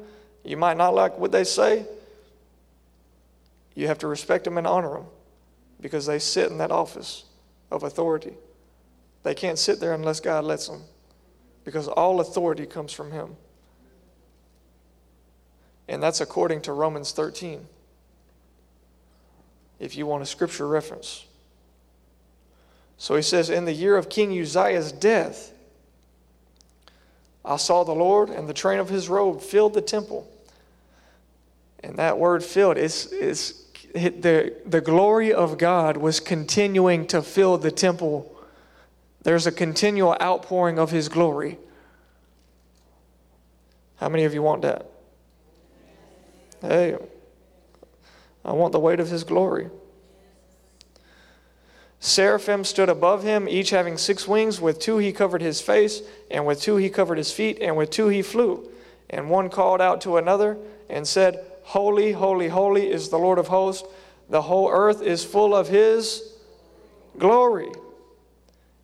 [0.44, 1.86] you might not like what they say.
[3.76, 5.06] You have to respect them and honor them
[5.80, 7.26] because they sit in that office
[7.70, 8.34] of authority.
[9.22, 10.82] They can't sit there unless God lets them
[11.66, 13.36] because all authority comes from Him.
[15.88, 17.68] And that's according to Romans 13,
[19.80, 21.28] if you want a scripture reference.
[22.98, 25.54] So he says, In the year of King Uzziah's death,
[27.44, 30.30] I saw the Lord, and the train of his robe filled the temple.
[31.84, 33.64] And that word filled is, is
[33.94, 38.32] the, the glory of God was continuing to fill the temple
[39.24, 41.58] there's a continual outpouring of His glory.
[43.98, 44.90] How many of you want that?
[46.62, 46.98] Hey,
[48.44, 49.70] I want the weight of His glory.
[52.02, 54.60] Seraphim stood above him, each having six wings.
[54.60, 57.92] With two he covered his face, and with two he covered his feet, and with
[57.92, 58.70] two he flew.
[59.10, 60.58] And one called out to another
[60.90, 63.88] and said, Holy, holy, holy is the Lord of hosts.
[64.30, 66.34] The whole earth is full of his
[67.18, 67.72] glory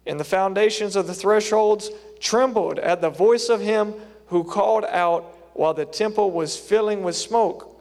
[0.08, 3.94] and the foundations of the thresholds trembled at the voice of him
[4.28, 7.80] who called out while the temple was filling with smoke.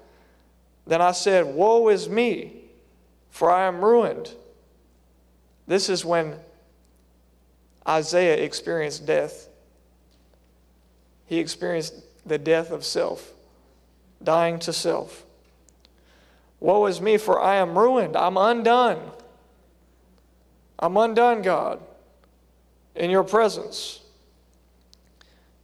[0.87, 2.64] Then I said, Woe is me,
[3.30, 4.32] for I am ruined.
[5.66, 6.36] This is when
[7.86, 9.48] Isaiah experienced death.
[11.26, 11.94] He experienced
[12.24, 13.32] the death of self,
[14.22, 15.24] dying to self.
[16.60, 18.16] Woe is me, for I am ruined.
[18.16, 19.00] I'm undone.
[20.78, 21.80] I'm undone, God
[22.96, 24.00] in your presence.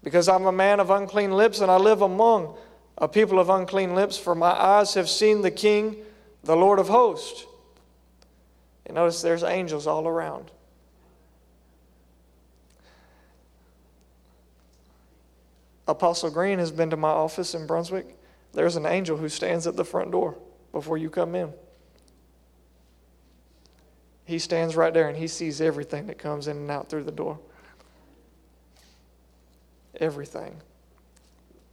[0.03, 2.57] Because I'm a man of unclean lips and I live among
[2.99, 5.97] a people of unclean lips, for my eyes have seen the King,
[6.45, 7.47] the Lord of hosts.
[8.87, 10.51] And notice there's angels all around.
[15.87, 18.17] Apostle Green has been to my office in Brunswick.
[18.53, 20.37] There's an angel who stands at the front door
[20.73, 21.53] before you come in.
[24.25, 27.13] He stands right there and he sees everything that comes in and out through the
[27.13, 27.39] door.
[29.97, 30.57] Everything.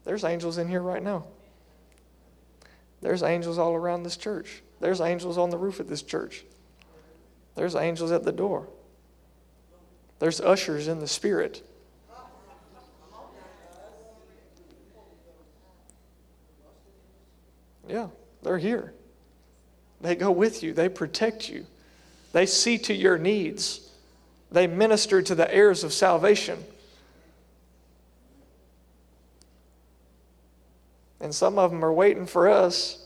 [0.03, 1.26] There's angels in here right now.
[3.01, 4.62] There's angels all around this church.
[4.80, 6.43] There's angels on the roof of this church.
[7.60, 8.70] There's angels at the door.
[10.20, 11.62] There's ushers in the spirit.
[17.86, 18.07] Yeah,
[18.43, 18.93] they're here.
[19.99, 21.66] They go with you, they protect you.
[22.32, 23.91] They see to your needs.
[24.49, 26.64] They minister to the heirs of salvation.
[31.20, 33.05] And some of them are waiting for us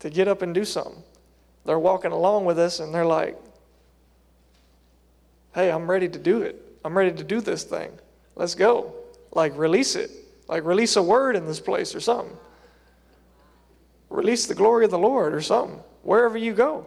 [0.00, 1.04] to get up and do something.
[1.64, 3.38] They're walking along with us and they're like,
[5.54, 6.60] hey, I'm ready to do it.
[6.84, 7.92] I'm ready to do this thing.
[8.34, 8.94] Let's go.
[9.32, 10.10] Like, release it.
[10.48, 12.36] Like, release a word in this place or something.
[14.10, 15.78] Release the glory of the Lord or something.
[16.02, 16.86] wherever you go.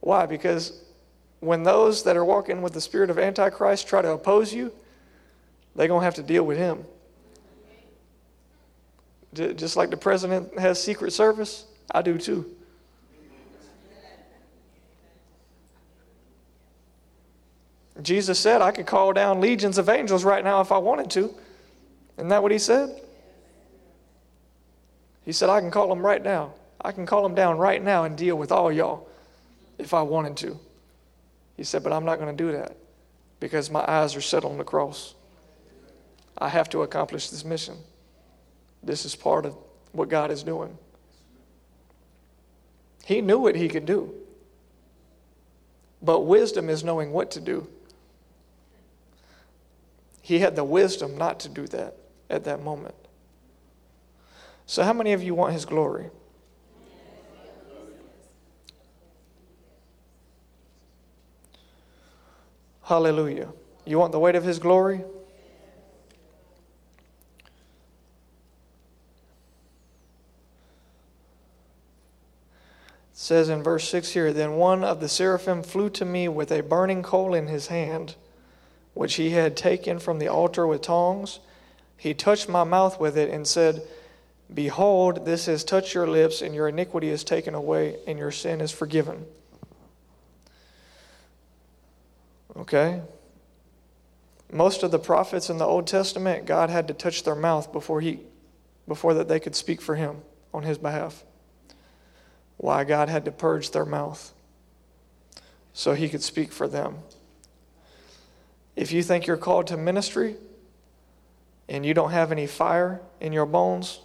[0.00, 0.26] Why?
[0.26, 0.82] Because
[1.40, 4.72] when those that are walking with the spirit of Antichrist try to oppose you,
[5.74, 6.84] they're going to have to deal with him.
[9.34, 12.46] Just like the president has Secret Service, I do too.
[18.00, 21.34] Jesus said, I could call down legions of angels right now if I wanted to.
[22.16, 23.00] Isn't that what he said?
[25.24, 26.54] He said, I can call them right now.
[26.80, 29.08] I can call them down right now and deal with all y'all
[29.78, 30.58] if I wanted to.
[31.56, 32.76] He said, but I'm not going to do that
[33.38, 35.14] because my eyes are set on the cross.
[36.38, 37.76] I have to accomplish this mission.
[38.82, 39.56] This is part of
[39.92, 40.76] what God is doing.
[43.04, 44.14] He knew what he could do.
[46.00, 47.68] But wisdom is knowing what to do.
[50.20, 51.96] He had the wisdom not to do that
[52.30, 52.94] at that moment.
[54.66, 56.10] So, how many of you want his glory?
[62.82, 63.48] Hallelujah.
[63.84, 65.04] You want the weight of his glory?
[73.22, 76.60] Says in verse 6 here Then one of the seraphim flew to me with a
[76.60, 78.16] burning coal in his hand
[78.94, 81.38] which he had taken from the altar with tongs.
[81.96, 83.82] He touched my mouth with it and said,
[84.52, 88.60] Behold, this has touched your lips, and your iniquity is taken away, and your sin
[88.60, 89.24] is forgiven.
[92.56, 93.02] Okay?
[94.52, 98.00] Most of the prophets in the Old Testament, God had to touch their mouth before
[98.00, 98.18] he
[98.88, 100.16] before that they could speak for him
[100.52, 101.24] on his behalf.
[102.56, 104.32] Why God had to purge their mouth
[105.72, 106.98] so he could speak for them.
[108.76, 110.36] If you think you're called to ministry
[111.68, 114.00] and you don't have any fire in your bones,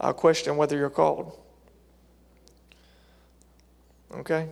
[0.00, 1.38] I'll question whether you're called.
[4.14, 4.48] Okay?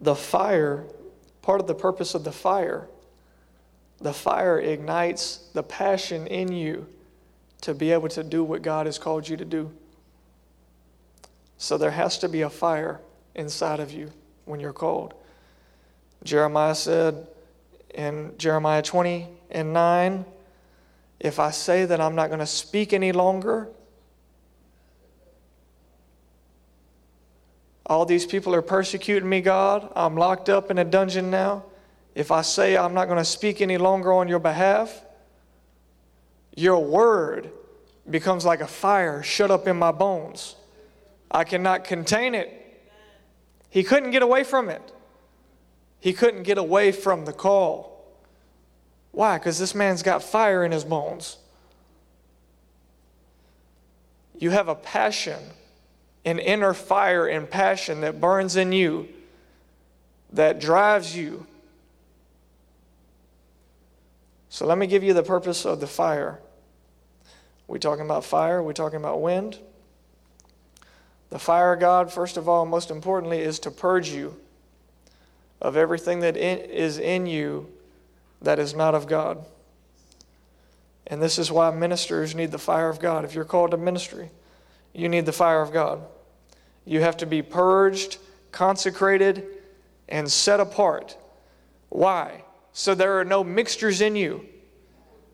[0.00, 0.84] The fire,
[1.42, 2.88] part of the purpose of the fire,
[4.00, 6.86] the fire ignites the passion in you
[7.62, 9.70] to be able to do what God has called you to do.
[11.58, 13.00] So there has to be a fire
[13.34, 14.10] inside of you
[14.44, 15.14] when you're called.
[16.24, 17.26] Jeremiah said
[17.94, 20.24] in Jeremiah 20 and 9,
[21.18, 23.68] if I say that I'm not going to speak any longer,
[27.84, 29.92] all these people are persecuting me, God.
[29.94, 31.64] I'm locked up in a dungeon now.
[32.14, 35.02] If I say I'm not going to speak any longer on your behalf,
[36.54, 37.50] your word
[38.08, 40.56] becomes like a fire shut up in my bones.
[41.30, 42.56] I cannot contain it.
[43.68, 44.82] He couldn't get away from it.
[46.00, 48.04] He couldn't get away from the call.
[49.12, 49.38] Why?
[49.38, 51.36] Because this man's got fire in his bones.
[54.38, 55.38] You have a passion,
[56.24, 59.08] an inner fire and passion that burns in you,
[60.32, 61.46] that drives you.
[64.50, 66.40] So let me give you the purpose of the fire.
[67.68, 68.62] We talking about fire?
[68.62, 69.58] We talking about wind?
[71.30, 74.36] The fire of God, first of all, most importantly, is to purge you
[75.62, 77.70] of everything that is in you
[78.42, 79.44] that is not of God.
[81.06, 83.24] And this is why ministers need the fire of God.
[83.24, 84.30] If you're called to ministry,
[84.92, 86.02] you need the fire of God.
[86.84, 88.18] You have to be purged,
[88.50, 89.46] consecrated,
[90.08, 91.16] and set apart.
[91.88, 92.42] Why?
[92.72, 94.46] So there are no mixtures in you.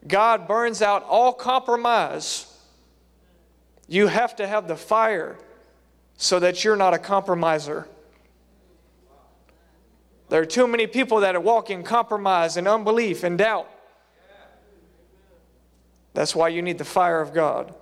[0.07, 2.47] God burns out all compromise.
[3.89, 5.39] You have to have the fire
[6.17, 7.87] so that you're not a compromiser.
[10.29, 13.71] There are too many people that are walking compromise and unbelief and doubt.
[16.15, 17.75] That's why you need the fire of God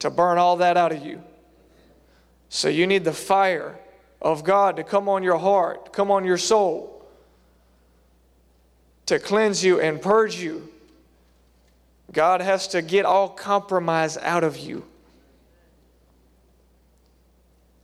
[0.00, 1.22] to burn all that out of you.
[2.48, 3.78] So you need the fire
[4.20, 7.01] of God to come on your heart, come on your soul,
[9.06, 10.68] to cleanse you and purge you.
[12.12, 14.84] God has to get all compromise out of you.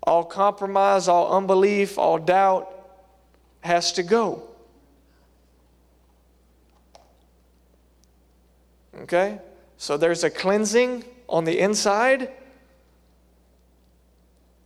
[0.03, 2.73] All compromise, all unbelief, all doubt,
[3.61, 4.43] has to go.
[9.03, 9.39] Okay?
[9.77, 12.31] So there's a cleansing on the inside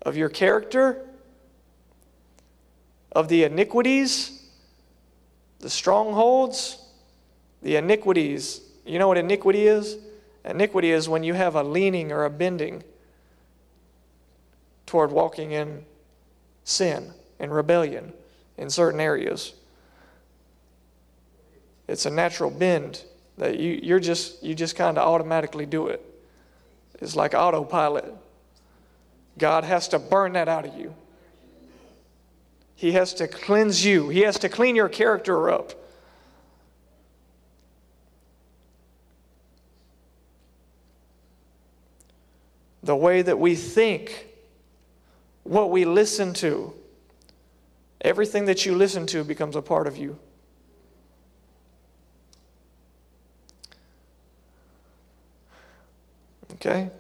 [0.03, 1.07] of your character,
[3.13, 4.42] of the iniquities,
[5.63, 6.79] the strongholds,
[7.63, 8.61] the iniquities.
[8.85, 9.97] You know what iniquity is?
[10.45, 12.83] Iniquity is when you have a leaning or a bending
[14.87, 15.85] toward walking in
[16.65, 18.13] sin and rebellion
[18.59, 19.55] in certain areas.
[21.89, 23.03] It's a natural bend
[23.39, 26.05] that you, you're just, you just kind of automatically do it.
[26.95, 27.03] it.
[27.03, 28.13] is like autopilot.
[29.39, 30.95] God has to burn that out of you.
[32.83, 35.73] He has to cleanse you, He has to clean your character up.
[42.83, 44.27] The way that we think,
[45.45, 46.75] what we listen to,
[48.01, 50.19] everything that you listen to becomes a part of you.
[56.55, 56.91] Okay?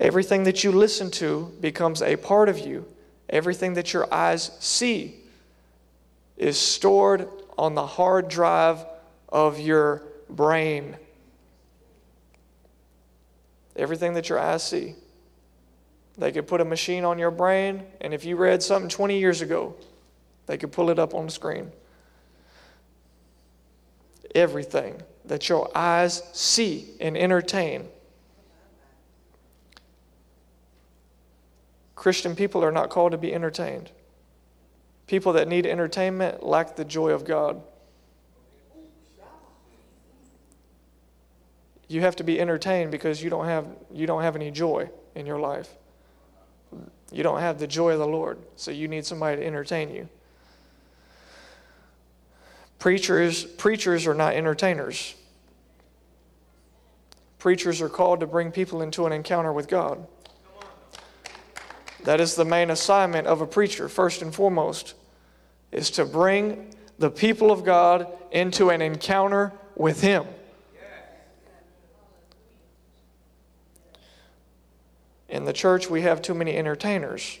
[0.00, 2.84] Everything that you listen to becomes a part of you.
[3.30, 5.16] Everything that your eyes see
[6.36, 8.84] is stored on the hard drive
[9.28, 10.96] of your brain.
[13.76, 14.94] Everything that your eyes see.
[16.18, 19.40] They could put a machine on your brain, and if you read something 20 years
[19.40, 19.74] ago,
[20.46, 21.70] they could pull it up on the screen.
[24.34, 27.88] Everything that your eyes see and entertain
[32.00, 33.90] Christian people are not called to be entertained.
[35.06, 37.60] People that need entertainment lack the joy of God.
[41.88, 45.26] You have to be entertained because you don't have, you don't have any joy in
[45.26, 45.68] your life.
[47.12, 50.08] You don't have the joy of the Lord, so you need somebody to entertain you.
[52.78, 55.16] Preachers, preachers are not entertainers.
[57.38, 60.06] Preachers are called to bring people into an encounter with God.
[62.04, 64.94] That is the main assignment of a preacher, first and foremost,
[65.70, 70.26] is to bring the people of God into an encounter with Him.
[75.28, 77.38] In the church, we have too many entertainers.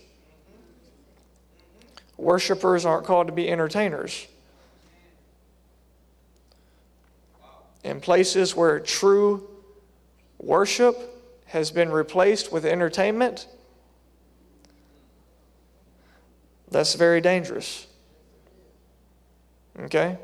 [2.16, 4.26] Worshippers aren't called to be entertainers.
[7.82, 9.48] In places where true
[10.38, 10.96] worship
[11.46, 13.46] has been replaced with entertainment,
[16.70, 17.86] That's very dangerous.
[19.78, 20.18] Okay?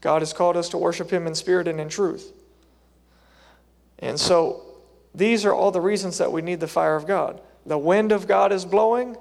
[0.00, 2.32] God has called us to worship Him in spirit and in truth.
[3.98, 4.62] And so,
[5.14, 7.40] these are all the reasons that we need the fire of God.
[7.64, 9.16] The wind of God is blowing,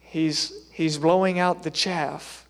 [0.00, 2.46] He's, he's blowing out the chaff.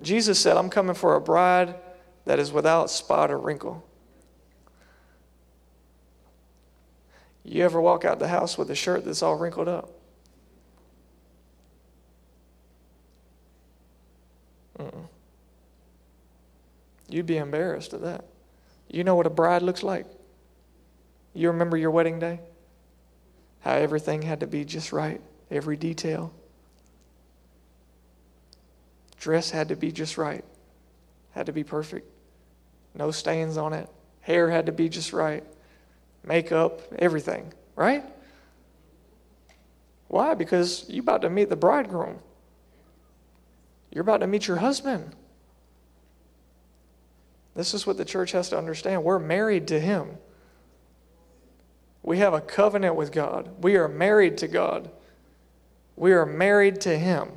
[0.00, 1.74] Jesus said, I'm coming for a bride
[2.26, 3.87] that is without spot or wrinkle.
[7.50, 9.88] You ever walk out the house with a shirt that's all wrinkled up?
[14.78, 15.06] Mm-mm.
[17.08, 18.26] You'd be embarrassed at that.
[18.90, 20.04] You know what a bride looks like?
[21.32, 22.40] You remember your wedding day?
[23.60, 25.20] How everything had to be just right,
[25.50, 26.34] every detail.
[29.18, 30.44] Dress had to be just right,
[31.30, 32.06] had to be perfect,
[32.94, 33.88] no stains on it.
[34.20, 35.42] Hair had to be just right
[36.24, 38.04] makeup, everything, right?
[40.08, 40.34] Why?
[40.34, 42.18] Because you're about to meet the bridegroom.
[43.90, 45.14] You're about to meet your husband.
[47.54, 49.04] This is what the church has to understand.
[49.04, 50.18] We're married to Him.
[52.02, 53.62] We have a covenant with God.
[53.62, 54.90] We are married to God.
[55.96, 57.30] We are married to Him.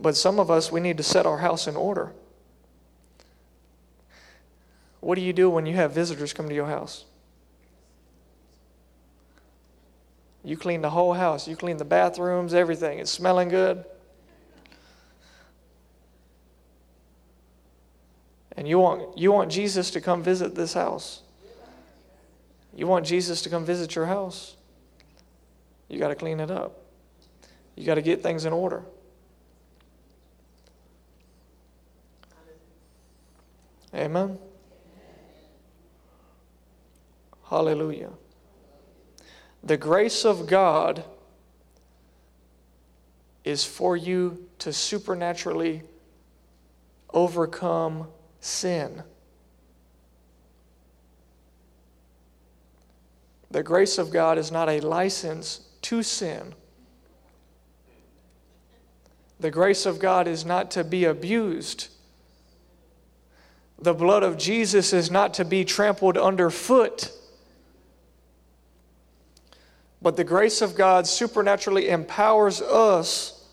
[0.00, 2.12] But some of us, we need to set our house in order.
[5.00, 7.04] What do you do when you have visitors come to your house?
[10.44, 11.46] You clean the whole house.
[11.46, 12.98] You clean the bathrooms, everything.
[12.98, 13.84] It's smelling good.
[18.56, 21.22] And you want, you want Jesus to come visit this house.
[22.74, 24.56] You want Jesus to come visit your house.
[25.88, 26.80] You got to clean it up.
[27.76, 28.82] You got to get things in order.
[33.94, 34.38] Amen.
[37.48, 38.10] Hallelujah.
[39.64, 41.04] The grace of God
[43.42, 45.82] is for you to supernaturally
[47.12, 48.08] overcome
[48.40, 49.02] sin.
[53.50, 56.54] The grace of God is not a license to sin.
[59.40, 61.88] The grace of God is not to be abused.
[63.78, 67.12] The blood of Jesus is not to be trampled underfoot.
[70.00, 73.44] But the grace of God supernaturally empowers us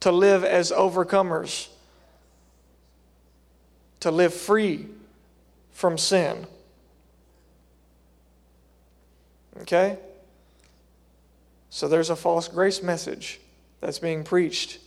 [0.00, 1.68] to live as overcomers,
[4.00, 4.86] to live free
[5.72, 6.46] from sin.
[9.62, 9.98] Okay?
[11.70, 13.40] So there's a false grace message
[13.80, 14.78] that's being preached.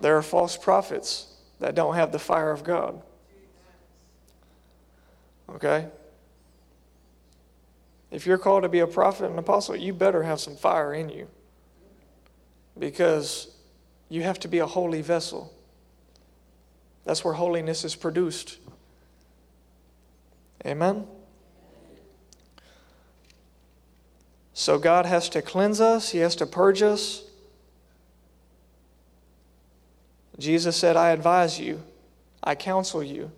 [0.00, 1.28] There are false prophets
[1.60, 3.00] that don't have the fire of God.
[5.48, 5.86] Okay?
[8.14, 11.08] If you're called to be a prophet and apostle, you better have some fire in
[11.08, 11.26] you.
[12.78, 13.52] Because
[14.08, 15.52] you have to be a holy vessel.
[17.04, 18.58] That's where holiness is produced.
[20.64, 21.08] Amen?
[24.52, 27.24] So God has to cleanse us, He has to purge us.
[30.38, 31.82] Jesus said, I advise you,
[32.44, 33.32] I counsel you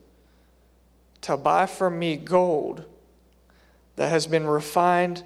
[1.23, 2.85] to buy from me gold
[3.97, 5.25] that has been refined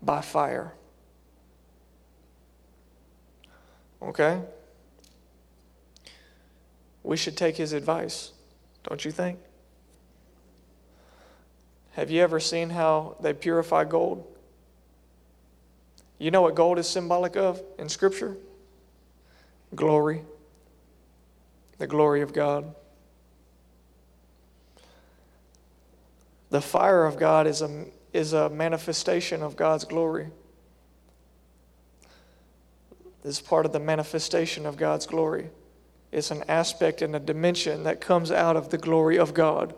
[0.00, 0.72] by fire.
[4.02, 4.40] Okay?
[7.02, 8.32] We should take his advice,
[8.84, 9.38] don't you think?
[11.92, 14.26] Have you ever seen how they purify gold?
[16.18, 18.36] You know what gold is symbolic of in Scripture?
[19.74, 20.22] Glory.
[21.78, 22.74] The glory of God.
[26.50, 30.28] The fire of God is a, is a manifestation of God's glory.
[33.22, 35.50] This is part of the manifestation of God's glory.
[36.10, 39.74] It's an aspect and a dimension that comes out of the glory of God.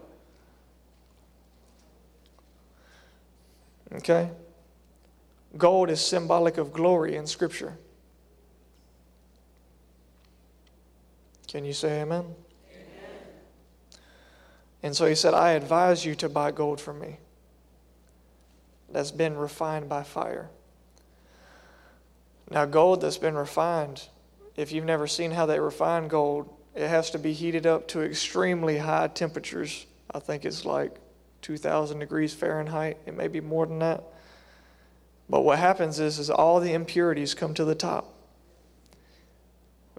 [3.94, 4.30] Okay?
[5.58, 7.76] Gold is symbolic of glory in Scripture.
[11.48, 12.20] Can you say amen?
[12.20, 12.34] amen?
[14.82, 17.18] And so he said, I advise you to buy gold from me
[18.92, 20.50] that's been refined by fire.
[22.50, 24.08] Now, gold that's been refined,
[24.56, 28.02] if you've never seen how they refine gold, it has to be heated up to
[28.02, 29.86] extremely high temperatures.
[30.14, 30.96] I think it's like
[31.42, 32.98] 2,000 degrees Fahrenheit.
[33.06, 34.04] It may be more than that.
[35.28, 38.12] But what happens is, is all the impurities come to the top.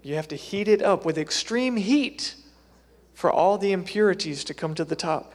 [0.02, 2.36] You have to heat it up with extreme heat
[3.14, 5.32] for all the impurities to come to the top.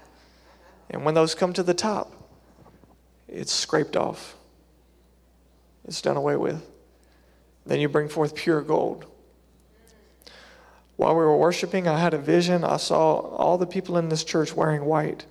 [0.90, 2.19] And when those come to the top,
[3.32, 4.36] it's scraped off.
[5.86, 6.62] It's done away with.
[7.66, 9.06] Then you bring forth pure gold.
[10.96, 12.64] While we were worshiping, I had a vision.
[12.64, 15.26] I saw all the people in this church wearing white.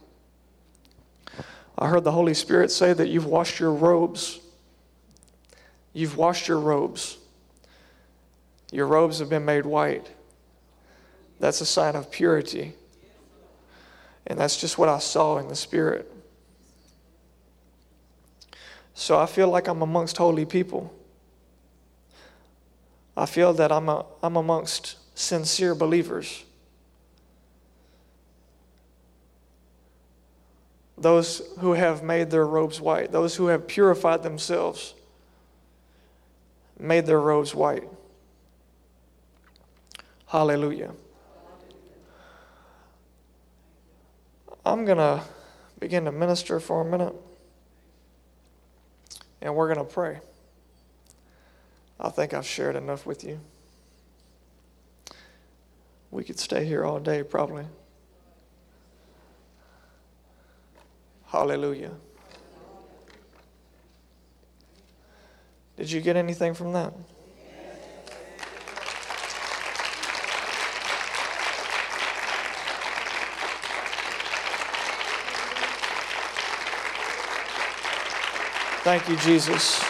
[1.77, 4.41] I heard the Holy Spirit say that you've washed your robes.
[5.93, 7.19] You've washed your robes.
[8.73, 10.11] Your robes have been made white.
[11.39, 12.75] That's a sign of purity.
[14.27, 16.13] And that's just what I saw in the Spirit.
[18.99, 20.93] So I feel like I'm amongst holy people.
[23.17, 26.45] I feel that I'm, a, I'm amongst sincere believers.
[30.99, 34.95] Those who have made their robes white, those who have purified themselves,
[36.77, 37.89] made their robes white.
[40.27, 40.91] Hallelujah.
[44.67, 45.23] I'm going to
[45.79, 47.15] begin to minister for a minute,
[49.41, 50.21] and we're going to pray.
[52.01, 53.41] I think I've shared enough with you.
[56.11, 57.67] We could stay here all day, probably.
[61.27, 61.93] Hallelujah.
[65.77, 66.93] Did you get anything from that?
[78.83, 79.88] Thank you, Jesus.